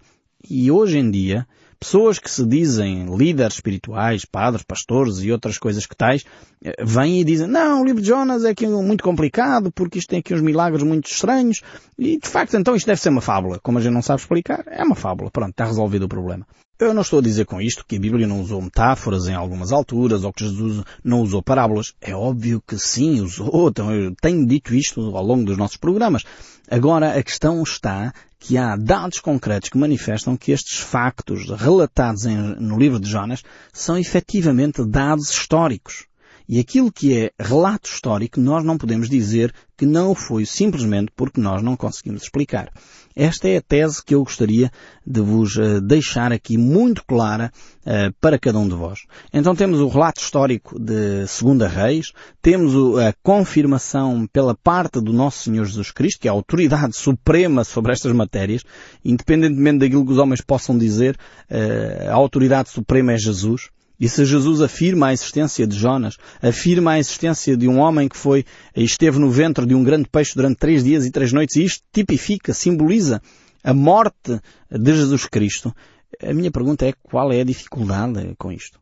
E 0.49 0.69
hoje 0.69 0.97
em 0.97 1.09
dia, 1.09 1.47
pessoas 1.83 2.17
que 2.17 2.31
se 2.31 2.45
dizem 2.45 3.13
líderes 3.13 3.55
espirituais, 3.55 4.23
padres, 4.23 4.63
pastores 4.63 5.19
e 5.19 5.31
outras 5.33 5.57
coisas 5.57 5.85
que 5.85 5.95
tais, 5.95 6.23
eh, 6.63 6.73
vêm 6.81 7.19
e 7.19 7.23
dizem, 7.25 7.45
não, 7.45 7.81
o 7.81 7.85
livro 7.85 8.01
de 8.01 8.07
Jonas 8.07 8.45
é 8.45 8.51
aqui 8.51 8.65
muito 8.65 9.03
complicado 9.03 9.69
porque 9.69 9.99
isto 9.99 10.07
tem 10.07 10.19
aqui 10.19 10.33
uns 10.33 10.41
milagres 10.41 10.81
muito 10.81 11.11
estranhos 11.11 11.61
e 11.99 12.17
de 12.17 12.27
facto 12.27 12.55
então 12.55 12.73
isto 12.73 12.85
deve 12.85 13.01
ser 13.01 13.09
uma 13.09 13.19
fábula. 13.19 13.59
Como 13.61 13.77
a 13.77 13.81
gente 13.81 13.93
não 13.93 14.01
sabe 14.01 14.21
explicar, 14.21 14.63
é 14.67 14.81
uma 14.81 14.95
fábula. 14.95 15.29
Pronto, 15.29 15.51
está 15.51 15.65
resolvido 15.65 16.03
o 16.03 16.07
problema. 16.07 16.47
Eu 16.83 16.93
não 16.93 17.01
estou 17.01 17.19
a 17.19 17.21
dizer 17.21 17.45
com 17.45 17.61
isto 17.61 17.85
que 17.87 17.95
a 17.95 17.99
Bíblia 17.99 18.27
não 18.27 18.41
usou 18.41 18.61
metáforas 18.61 19.27
em 19.27 19.33
algumas 19.33 19.71
alturas 19.71 20.23
ou 20.23 20.33
que 20.33 20.43
Jesus 20.43 20.83
não 21.03 21.21
usou 21.21 21.41
parábolas. 21.41 21.93
É 22.01 22.13
óbvio 22.13 22.61
que 22.67 22.77
sim, 22.77 23.21
usou. 23.21 23.69
Então, 23.69 23.91
eu 23.93 24.13
tenho 24.21 24.45
dito 24.45 24.75
isto 24.75 25.15
ao 25.15 25.23
longo 25.23 25.45
dos 25.45 25.57
nossos 25.57 25.77
programas. 25.77 26.23
Agora, 26.69 27.17
a 27.17 27.23
questão 27.23 27.63
está 27.63 28.13
que 28.37 28.57
há 28.57 28.75
dados 28.75 29.21
concretos 29.21 29.69
que 29.69 29.77
manifestam 29.77 30.35
que 30.35 30.51
estes 30.51 30.79
factos 30.79 31.49
relatados 31.49 32.25
em, 32.25 32.35
no 32.35 32.77
livro 32.77 32.99
de 32.99 33.09
Jonas 33.09 33.41
são 33.71 33.97
efetivamente 33.97 34.83
dados 34.83 35.29
históricos. 35.29 36.05
E 36.47 36.59
aquilo 36.59 36.91
que 36.91 37.17
é 37.17 37.31
relato 37.39 37.89
histórico 37.89 38.39
nós 38.39 38.63
não 38.63 38.77
podemos 38.77 39.09
dizer 39.09 39.53
que 39.77 39.85
não 39.85 40.13
foi 40.13 40.45
simplesmente 40.45 41.11
porque 41.15 41.41
nós 41.41 41.61
não 41.61 41.75
conseguimos 41.75 42.23
explicar. 42.23 42.71
Esta 43.15 43.47
é 43.47 43.57
a 43.57 43.61
tese 43.61 44.03
que 44.03 44.15
eu 44.15 44.23
gostaria 44.23 44.71
de 45.05 45.21
vos 45.21 45.55
uh, 45.55 45.81
deixar 45.81 46.31
aqui 46.31 46.57
muito 46.57 47.03
clara 47.05 47.51
uh, 47.81 48.13
para 48.19 48.39
cada 48.39 48.57
um 48.59 48.67
de 48.67 48.75
vós. 48.75 48.99
Então 49.31 49.55
temos 49.55 49.79
o 49.79 49.87
relato 49.87 50.21
histórico 50.21 50.79
de 50.79 51.27
Segunda 51.27 51.67
Reis, 51.67 52.11
temos 52.41 52.97
a 52.99 53.13
confirmação 53.21 54.27
pela 54.31 54.55
parte 54.55 54.99
do 55.01 55.13
nosso 55.13 55.43
Senhor 55.43 55.65
Jesus 55.65 55.91
Cristo, 55.91 56.21
que 56.21 56.27
é 56.27 56.31
a 56.31 56.33
autoridade 56.33 56.95
suprema 56.95 57.63
sobre 57.63 57.91
estas 57.91 58.13
matérias, 58.13 58.63
independentemente 59.03 59.79
daquilo 59.79 60.05
que 60.05 60.11
os 60.11 60.17
homens 60.17 60.41
possam 60.41 60.77
dizer, 60.77 61.15
uh, 61.51 62.09
a 62.09 62.13
autoridade 62.13 62.69
suprema 62.69 63.13
é 63.13 63.17
Jesus. 63.17 63.69
E 64.03 64.09
se 64.09 64.25
Jesus 64.25 64.59
afirma 64.59 65.07
a 65.07 65.13
existência 65.13 65.65
de 65.65 65.77
Jonas, 65.77 66.17
afirma 66.41 66.91
a 66.91 66.99
existência 66.99 67.55
de 67.55 67.69
um 67.69 67.79
homem 67.79 68.09
que 68.09 68.17
foi 68.17 68.43
e 68.75 68.83
esteve 68.83 69.17
no 69.17 69.31
ventre 69.31 69.65
de 69.65 69.73
um 69.73 69.81
grande 69.81 70.09
peixe 70.09 70.35
durante 70.35 70.57
três 70.57 70.83
dias 70.83 71.05
e 71.05 71.09
três 71.09 71.31
noites, 71.31 71.55
e 71.55 71.63
isto 71.63 71.85
tipifica, 71.89 72.53
simboliza 72.53 73.21
a 73.63 73.73
morte 73.73 74.41
de 74.69 74.93
Jesus 74.93 75.25
Cristo, 75.25 75.73
a 76.21 76.33
minha 76.33 76.51
pergunta 76.51 76.85
é 76.85 76.91
qual 77.01 77.31
é 77.31 77.39
a 77.39 77.45
dificuldade 77.45 78.35
com 78.37 78.51
isto? 78.51 78.77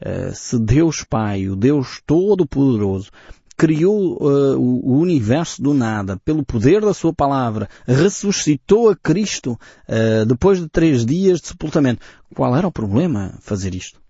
Uh, 0.00 0.32
se 0.32 0.56
Deus 0.56 1.02
Pai, 1.02 1.48
o 1.48 1.56
Deus 1.56 2.00
Todo-Poderoso, 2.06 3.10
criou 3.56 4.22
uh, 4.22 4.56
o 4.56 5.00
universo 5.00 5.60
do 5.60 5.74
nada 5.74 6.16
pelo 6.24 6.44
poder 6.44 6.80
da 6.80 6.94
sua 6.94 7.12
palavra, 7.12 7.68
ressuscitou 7.88 8.88
a 8.88 8.94
Cristo 8.94 9.58
uh, 9.88 10.24
depois 10.24 10.60
de 10.60 10.68
três 10.68 11.04
dias 11.04 11.40
de 11.40 11.48
sepultamento. 11.48 12.06
Qual 12.36 12.56
era 12.56 12.68
o 12.68 12.72
problema 12.72 13.36
fazer 13.40 13.74
isto? 13.74 14.00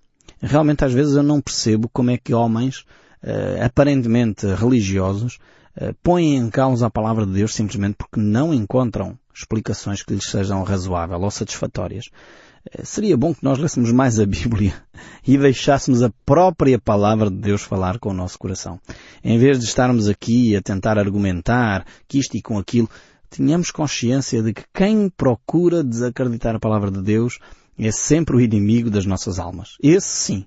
Realmente 0.40 0.84
às 0.84 0.92
vezes 0.92 1.14
eu 1.14 1.22
não 1.22 1.40
percebo 1.40 1.88
como 1.88 2.10
é 2.10 2.18
que 2.18 2.34
homens 2.34 2.84
uh, 3.22 3.64
aparentemente 3.64 4.46
religiosos 4.46 5.38
uh, 5.80 5.94
põem 6.02 6.36
em 6.36 6.50
causa 6.50 6.86
a 6.86 6.90
palavra 6.90 7.26
de 7.26 7.32
Deus 7.32 7.54
simplesmente 7.54 7.96
porque 7.96 8.20
não 8.20 8.52
encontram 8.52 9.18
explicações 9.34 10.02
que 10.02 10.14
lhes 10.14 10.24
sejam 10.24 10.62
razoáveis 10.62 11.20
ou 11.20 11.30
satisfatórias. 11.30 12.06
Uh, 12.06 12.84
seria 12.84 13.16
bom 13.16 13.34
que 13.34 13.44
nós 13.44 13.58
lêssemos 13.58 13.92
mais 13.92 14.18
a 14.20 14.26
Bíblia 14.26 14.74
e 15.26 15.36
deixássemos 15.36 16.02
a 16.02 16.10
própria 16.24 16.78
palavra 16.78 17.30
de 17.30 17.36
Deus 17.36 17.62
falar 17.62 17.98
com 17.98 18.10
o 18.10 18.14
nosso 18.14 18.38
coração. 18.38 18.80
Em 19.22 19.38
vez 19.38 19.58
de 19.58 19.64
estarmos 19.64 20.08
aqui 20.08 20.56
a 20.56 20.62
tentar 20.62 20.98
argumentar 20.98 21.84
que 22.06 22.18
isto 22.18 22.36
e 22.36 22.42
com 22.42 22.58
aquilo, 22.58 22.88
tenhamos 23.30 23.70
consciência 23.70 24.42
de 24.42 24.52
que 24.52 24.64
quem 24.74 25.08
procura 25.08 25.84
desacreditar 25.84 26.56
a 26.56 26.60
palavra 26.60 26.90
de 26.90 27.00
Deus 27.00 27.38
é 27.86 27.92
sempre 27.92 28.36
o 28.36 28.40
inimigo 28.40 28.90
das 28.90 29.06
nossas 29.06 29.38
almas. 29.38 29.76
Esse 29.82 30.08
sim 30.08 30.46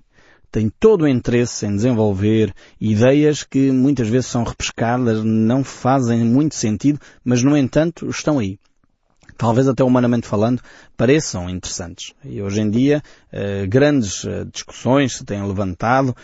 tem 0.50 0.70
todo 0.78 1.02
o 1.02 1.08
interesse 1.08 1.66
em 1.66 1.74
desenvolver 1.74 2.54
ideias 2.80 3.42
que 3.42 3.72
muitas 3.72 4.06
vezes 4.06 4.28
são 4.28 4.44
repescadas, 4.44 5.24
não 5.24 5.64
fazem 5.64 6.24
muito 6.24 6.54
sentido, 6.54 7.00
mas 7.24 7.42
no 7.42 7.56
entanto 7.56 8.08
estão 8.08 8.38
aí. 8.38 8.56
Talvez 9.36 9.66
até 9.68 9.82
humanamente 9.82 10.26
falando 10.26 10.62
pareçam 10.96 11.50
interessantes. 11.50 12.14
E 12.24 12.40
hoje 12.40 12.60
em 12.60 12.70
dia 12.70 13.02
eh, 13.32 13.66
grandes 13.66 14.24
eh, 14.24 14.44
discussões 14.44 15.16
se 15.16 15.24
têm 15.24 15.46
levantado 15.46 16.14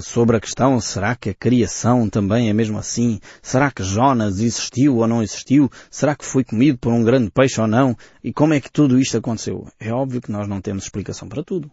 sobre 0.00 0.36
a 0.36 0.40
questão, 0.40 0.80
será 0.80 1.16
que 1.16 1.30
a 1.30 1.34
criação 1.34 2.08
também 2.08 2.48
é 2.48 2.52
mesmo 2.52 2.78
assim? 2.78 3.18
Será 3.42 3.72
que 3.72 3.82
Jonas 3.82 4.38
existiu 4.38 4.98
ou 4.98 5.06
não 5.08 5.22
existiu? 5.22 5.68
Será 5.90 6.14
que 6.14 6.24
foi 6.24 6.44
comido 6.44 6.78
por 6.78 6.92
um 6.92 7.02
grande 7.02 7.30
peixe 7.30 7.60
ou 7.60 7.66
não? 7.66 7.96
E 8.22 8.32
como 8.32 8.54
é 8.54 8.60
que 8.60 8.70
tudo 8.70 9.00
isto 9.00 9.16
aconteceu? 9.16 9.66
É 9.80 9.92
óbvio 9.92 10.20
que 10.20 10.30
nós 10.30 10.46
não 10.46 10.60
temos 10.60 10.84
explicação 10.84 11.28
para 11.28 11.42
tudo. 11.42 11.68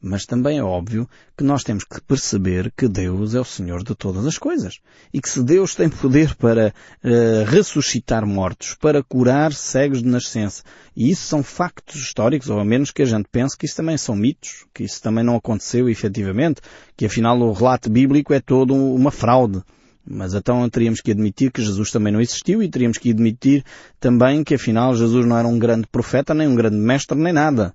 Mas 0.00 0.26
também 0.26 0.58
é 0.58 0.62
óbvio 0.62 1.08
que 1.36 1.42
nós 1.42 1.64
temos 1.64 1.82
que 1.82 2.00
perceber 2.02 2.72
que 2.76 2.86
Deus 2.86 3.34
é 3.34 3.40
o 3.40 3.44
Senhor 3.44 3.82
de 3.82 3.94
todas 3.94 4.26
as 4.26 4.36
coisas. 4.36 4.78
E 5.12 5.20
que 5.20 5.28
se 5.28 5.42
Deus 5.42 5.74
tem 5.74 5.88
poder 5.88 6.34
para 6.34 6.72
uh, 7.02 7.44
ressuscitar 7.50 8.26
mortos, 8.26 8.74
para 8.74 9.02
curar 9.02 9.52
cegos 9.52 10.02
de 10.02 10.08
nascença, 10.08 10.62
e 10.94 11.10
isso 11.10 11.26
são 11.26 11.42
factos 11.42 11.96
históricos, 11.96 12.50
ou 12.50 12.60
a 12.60 12.64
menos 12.64 12.90
que 12.90 13.02
a 13.02 13.06
gente 13.06 13.26
pense 13.32 13.56
que 13.56 13.64
isso 13.64 13.76
também 13.76 13.96
são 13.96 14.14
mitos, 14.14 14.66
que 14.72 14.84
isso 14.84 15.02
também 15.02 15.24
não 15.24 15.36
aconteceu 15.36 15.88
efetivamente, 15.88 16.60
que 16.96 17.06
afinal 17.06 17.38
o 17.40 17.52
relato 17.52 17.88
bíblico 17.88 18.34
é 18.34 18.40
todo 18.40 18.74
uma 18.74 19.10
fraude. 19.10 19.62
Mas 20.08 20.34
então 20.34 20.68
teríamos 20.70 21.00
que 21.00 21.10
admitir 21.10 21.50
que 21.50 21.60
Jesus 21.60 21.90
também 21.90 22.12
não 22.12 22.20
existiu 22.20 22.62
e 22.62 22.68
teríamos 22.68 22.96
que 22.96 23.10
admitir 23.10 23.64
também 23.98 24.44
que 24.44 24.54
afinal 24.54 24.94
Jesus 24.94 25.26
não 25.26 25.36
era 25.36 25.48
um 25.48 25.58
grande 25.58 25.88
profeta, 25.88 26.32
nem 26.32 26.46
um 26.46 26.54
grande 26.54 26.76
mestre, 26.76 27.18
nem 27.18 27.32
nada. 27.32 27.74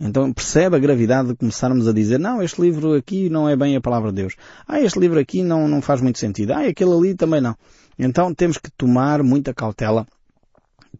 Então 0.00 0.32
percebe 0.32 0.76
a 0.76 0.78
gravidade 0.78 1.28
de 1.28 1.34
começarmos 1.34 1.88
a 1.88 1.92
dizer, 1.92 2.18
não, 2.18 2.42
este 2.42 2.60
livro 2.60 2.94
aqui 2.94 3.28
não 3.28 3.48
é 3.48 3.56
bem 3.56 3.74
a 3.74 3.80
palavra 3.80 4.10
de 4.10 4.22
Deus. 4.22 4.34
Ah, 4.66 4.80
este 4.80 4.98
livro 4.98 5.18
aqui 5.18 5.42
não, 5.42 5.66
não 5.66 5.82
faz 5.82 6.00
muito 6.00 6.18
sentido. 6.18 6.52
Ah, 6.52 6.68
aquele 6.68 6.92
ali 6.92 7.14
também 7.14 7.40
não. 7.40 7.56
Então 7.98 8.32
temos 8.32 8.58
que 8.58 8.70
tomar 8.70 9.22
muita 9.22 9.52
cautela 9.52 10.06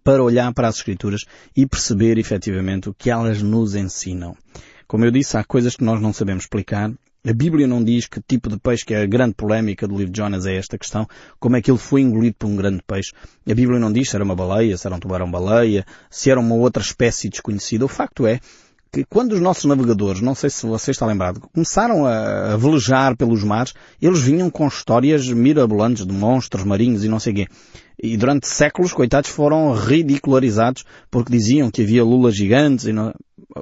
para 0.02 0.22
olhar 0.22 0.52
para 0.52 0.68
as 0.68 0.76
Escrituras 0.76 1.24
e 1.56 1.66
perceber 1.66 2.18
efetivamente 2.18 2.88
o 2.88 2.94
que 2.94 3.10
elas 3.10 3.40
nos 3.42 3.74
ensinam. 3.74 4.36
Como 4.86 5.04
eu 5.04 5.10
disse, 5.10 5.36
há 5.36 5.44
coisas 5.44 5.76
que 5.76 5.84
nós 5.84 6.00
não 6.00 6.12
sabemos 6.12 6.44
explicar 6.44 6.92
a 7.26 7.32
Bíblia 7.32 7.66
não 7.66 7.82
diz 7.82 8.06
que 8.06 8.20
tipo 8.20 8.48
de 8.48 8.58
peixe, 8.58 8.84
que 8.84 8.94
é 8.94 9.02
a 9.02 9.06
grande 9.06 9.34
polémica 9.34 9.88
do 9.88 9.96
livro 9.96 10.12
de 10.12 10.16
Jonas 10.16 10.46
é 10.46 10.56
esta 10.56 10.78
questão, 10.78 11.06
como 11.38 11.56
é 11.56 11.60
que 11.60 11.70
ele 11.70 11.78
foi 11.78 12.00
engolido 12.00 12.36
por 12.38 12.46
um 12.46 12.56
grande 12.56 12.80
peixe. 12.86 13.12
A 13.46 13.54
Bíblia 13.54 13.78
não 13.78 13.92
diz 13.92 14.08
se 14.08 14.16
era 14.16 14.24
uma 14.24 14.36
baleia, 14.36 14.78
se 14.78 14.86
era 14.86 14.94
um 14.94 15.00
tubarão-baleia, 15.00 15.84
se 16.08 16.30
era 16.30 16.38
uma 16.38 16.54
outra 16.54 16.80
espécie 16.80 17.28
desconhecida. 17.28 17.84
O 17.84 17.88
facto 17.88 18.26
é 18.26 18.40
que 18.92 19.04
quando 19.04 19.32
os 19.32 19.40
nossos 19.40 19.64
navegadores, 19.64 20.20
não 20.20 20.34
sei 20.34 20.50
se 20.50 20.66
você 20.66 20.90
está 20.90 21.06
lembrado, 21.06 21.40
começaram 21.52 22.06
a, 22.06 22.56
velejar 22.56 23.16
pelos 23.16 23.44
mares, 23.44 23.74
eles 24.00 24.20
vinham 24.20 24.50
com 24.50 24.66
histórias 24.66 25.28
mirabolantes 25.28 26.06
de 26.06 26.12
monstros 26.12 26.64
marinhos 26.64 27.04
e 27.04 27.08
não 27.08 27.20
sei 27.20 27.32
o 27.32 27.36
quê. 27.36 27.46
E 28.00 28.16
durante 28.16 28.46
séculos, 28.46 28.92
coitados, 28.92 29.30
foram 29.30 29.72
ridicularizados 29.72 30.84
porque 31.10 31.32
diziam 31.32 31.70
que 31.70 31.82
havia 31.82 32.04
lulas 32.04 32.36
gigantes 32.36 32.86
e 32.86 32.92
não... 32.92 33.12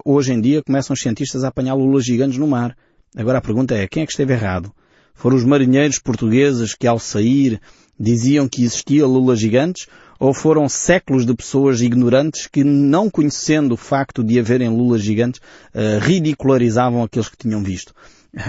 hoje 0.04 0.32
em 0.32 0.40
dia 0.40 0.62
começam 0.62 0.94
os 0.94 1.00
cientistas 1.00 1.42
a 1.42 1.48
apanhar 1.48 1.74
lulas 1.74 2.04
gigantes 2.04 2.38
no 2.38 2.46
mar. 2.46 2.76
Agora 3.16 3.38
a 3.38 3.42
pergunta 3.42 3.74
é, 3.74 3.86
quem 3.88 4.02
é 4.02 4.06
que 4.06 4.12
esteve 4.12 4.34
errado? 4.34 4.70
Foram 5.14 5.36
os 5.36 5.44
marinheiros 5.44 5.98
portugueses 5.98 6.74
que 6.74 6.86
ao 6.86 6.98
sair 6.98 7.58
diziam 7.98 8.46
que 8.46 8.62
existia 8.62 9.06
lulas 9.06 9.40
gigantes 9.40 9.86
ou 10.18 10.32
foram 10.32 10.68
séculos 10.68 11.26
de 11.26 11.34
pessoas 11.34 11.80
ignorantes 11.80 12.46
que, 12.46 12.64
não 12.64 13.10
conhecendo 13.10 13.72
o 13.72 13.76
facto 13.76 14.22
de 14.22 14.38
haverem 14.38 14.68
lulas 14.68 15.02
gigantes, 15.02 15.40
uh, 15.74 15.98
ridicularizavam 16.00 17.02
aqueles 17.02 17.28
que 17.28 17.36
tinham 17.36 17.62
visto? 17.62 17.94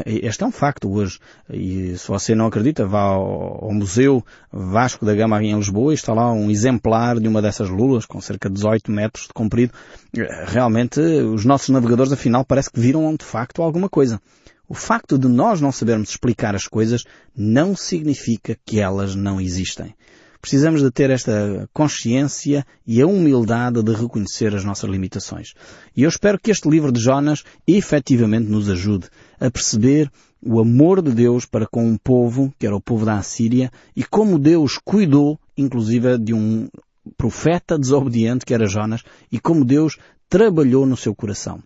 Este 0.06 0.44
é 0.44 0.48
um 0.48 0.52
facto 0.52 0.92
hoje. 0.92 1.20
E 1.50 1.98
se 1.98 2.08
você 2.08 2.36
não 2.36 2.48
acredita, 2.48 2.86
vá 2.86 3.02
ao, 3.02 3.66
ao 3.66 3.74
Museu 3.74 4.24
Vasco 4.52 5.06
da 5.06 5.16
Gama 5.16 5.42
em 5.42 5.56
Lisboa 5.56 5.94
e 5.94 5.96
está 5.96 6.14
lá 6.14 6.32
um 6.32 6.52
exemplar 6.52 7.20
de 7.20 7.28
uma 7.28 7.42
dessas 7.42 7.70
lulas 7.70 8.06
com 8.06 8.20
cerca 8.20 8.50
de 8.50 8.56
18 8.56 8.92
metros 8.92 9.28
de 9.28 9.34
comprido. 9.34 9.74
Eh, 10.18 10.46
realmente, 10.48 11.00
os 11.00 11.46
nossos 11.46 11.70
navegadores, 11.70 12.12
afinal, 12.12 12.44
parece 12.44 12.70
que 12.70 12.80
viram 12.80 13.16
de 13.16 13.24
facto 13.24 13.62
alguma 13.62 13.88
coisa. 13.88 14.20
O 14.68 14.74
facto 14.74 15.18
de 15.18 15.30
nós 15.30 15.62
não 15.62 15.72
sabermos 15.72 16.10
explicar 16.10 16.54
as 16.54 16.68
coisas 16.68 17.06
não 17.36 17.74
significa 17.74 18.58
que 18.66 18.82
elas 18.82 19.16
não 19.16 19.40
existem. 19.40 19.96
Precisamos 20.48 20.82
de 20.82 20.90
ter 20.90 21.10
esta 21.10 21.70
consciência 21.74 22.66
e 22.86 23.02
a 23.02 23.06
humildade 23.06 23.84
de 23.84 23.94
reconhecer 23.94 24.56
as 24.56 24.64
nossas 24.64 24.90
limitações. 24.90 25.54
E 25.94 26.04
eu 26.04 26.08
espero 26.08 26.40
que 26.40 26.50
este 26.50 26.70
livro 26.70 26.90
de 26.90 27.02
Jonas 27.02 27.44
efetivamente 27.68 28.50
nos 28.50 28.70
ajude 28.70 29.10
a 29.42 29.52
perceber 29.52 30.10
o 30.42 30.62
amor 30.62 31.02
de 31.02 31.12
Deus 31.12 31.46
para 31.46 31.68
com 31.68 31.86
um 31.86 31.98
povo, 31.98 32.54
que 32.58 32.66
era 32.66 32.74
o 32.74 32.80
povo 32.80 33.04
da 33.04 33.18
Assíria, 33.18 33.70
e 33.94 34.06
como 34.06 34.40
Deus 34.40 34.78
cuidou, 34.78 35.38
inclusive, 35.58 36.18
de 36.18 36.34
um 36.34 36.70
profeta 37.18 37.78
desobediente, 37.78 38.46
que 38.46 38.54
era 38.54 38.68
Jonas, 38.68 39.04
e 39.30 39.42
como 39.42 39.66
Deus 39.66 39.98
trabalhou 40.30 40.86
no 40.86 40.96
seu 40.96 41.14
coração. 41.14 41.62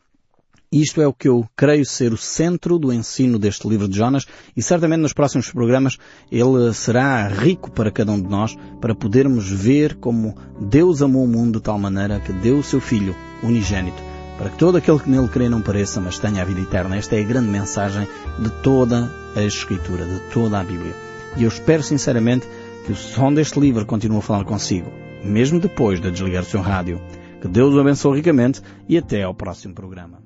Isto 0.74 1.02
é 1.02 1.08
o 1.08 1.14
que 1.14 1.28
eu 1.28 1.46
creio 1.54 1.86
ser 1.86 2.14
o 2.14 2.18
centro 2.18 2.80
do 2.80 2.94
ensino 2.94 3.38
deste 3.38 3.68
livro 3.68 3.90
de 3.90 3.98
Jonas 3.98 4.26
e 4.56 4.64
certamente 4.64 5.02
nos 5.02 5.12
próximos 5.12 5.52
programas 5.52 5.98
ele 6.32 6.74
será 6.74 7.28
rico 7.28 7.70
para 7.70 7.92
cada 7.92 8.14
um 8.14 8.22
de 8.22 8.30
nós 8.30 8.56
para 8.80 8.96
podermos 8.96 9.52
ver 9.52 9.96
como 9.96 10.34
Deus 10.62 11.02
amou 11.02 11.26
o 11.26 11.28
mundo 11.28 11.60
de 11.60 11.64
tal 11.66 11.78
maneira 11.78 12.22
que 12.22 12.32
deu 12.32 12.60
o 12.60 12.64
seu 12.64 12.80
Filho 12.80 13.14
unigênito 13.44 14.02
para 14.38 14.50
que 14.50 14.58
todo 14.58 14.78
aquele 14.78 14.98
que 14.98 15.10
nele 15.10 15.28
crê 15.28 15.50
não 15.50 15.62
pareça, 15.62 16.00
mas 16.00 16.18
tenha 16.18 16.42
a 16.42 16.46
vida 16.46 16.62
eterna. 16.62 16.96
Esta 16.96 17.18
é 17.18 17.20
a 17.20 17.28
grande 17.28 17.50
mensagem 17.50 18.08
de 18.40 18.50
toda 18.64 19.12
a 19.36 19.44
Escritura, 19.44 20.06
de 20.06 20.20
toda 20.34 20.60
a 20.60 20.64
Bíblia. 20.64 20.96
E 21.38 21.44
eu 21.44 21.50
espero 21.50 21.84
sinceramente 21.84 22.48
que 22.86 22.94
o 22.94 22.96
som 22.96 23.34
deste 23.34 23.60
livro 23.60 23.86
continue 23.86 24.18
a 24.18 24.22
falar 24.22 24.46
consigo, 24.46 24.90
mesmo 25.24 25.60
depois 25.60 26.00
de 26.00 26.10
desligar 26.10 26.42
o 26.42 26.46
seu 26.46 26.62
rádio. 26.62 27.00
Que 27.40 27.48
Deus 27.48 27.76
o 27.76 27.80
abençoe 27.80 28.16
ricamente 28.18 28.62
e 28.90 28.98
até 28.98 29.22
ao 29.22 29.36
próximo 29.36 29.76
programa. 29.76 30.22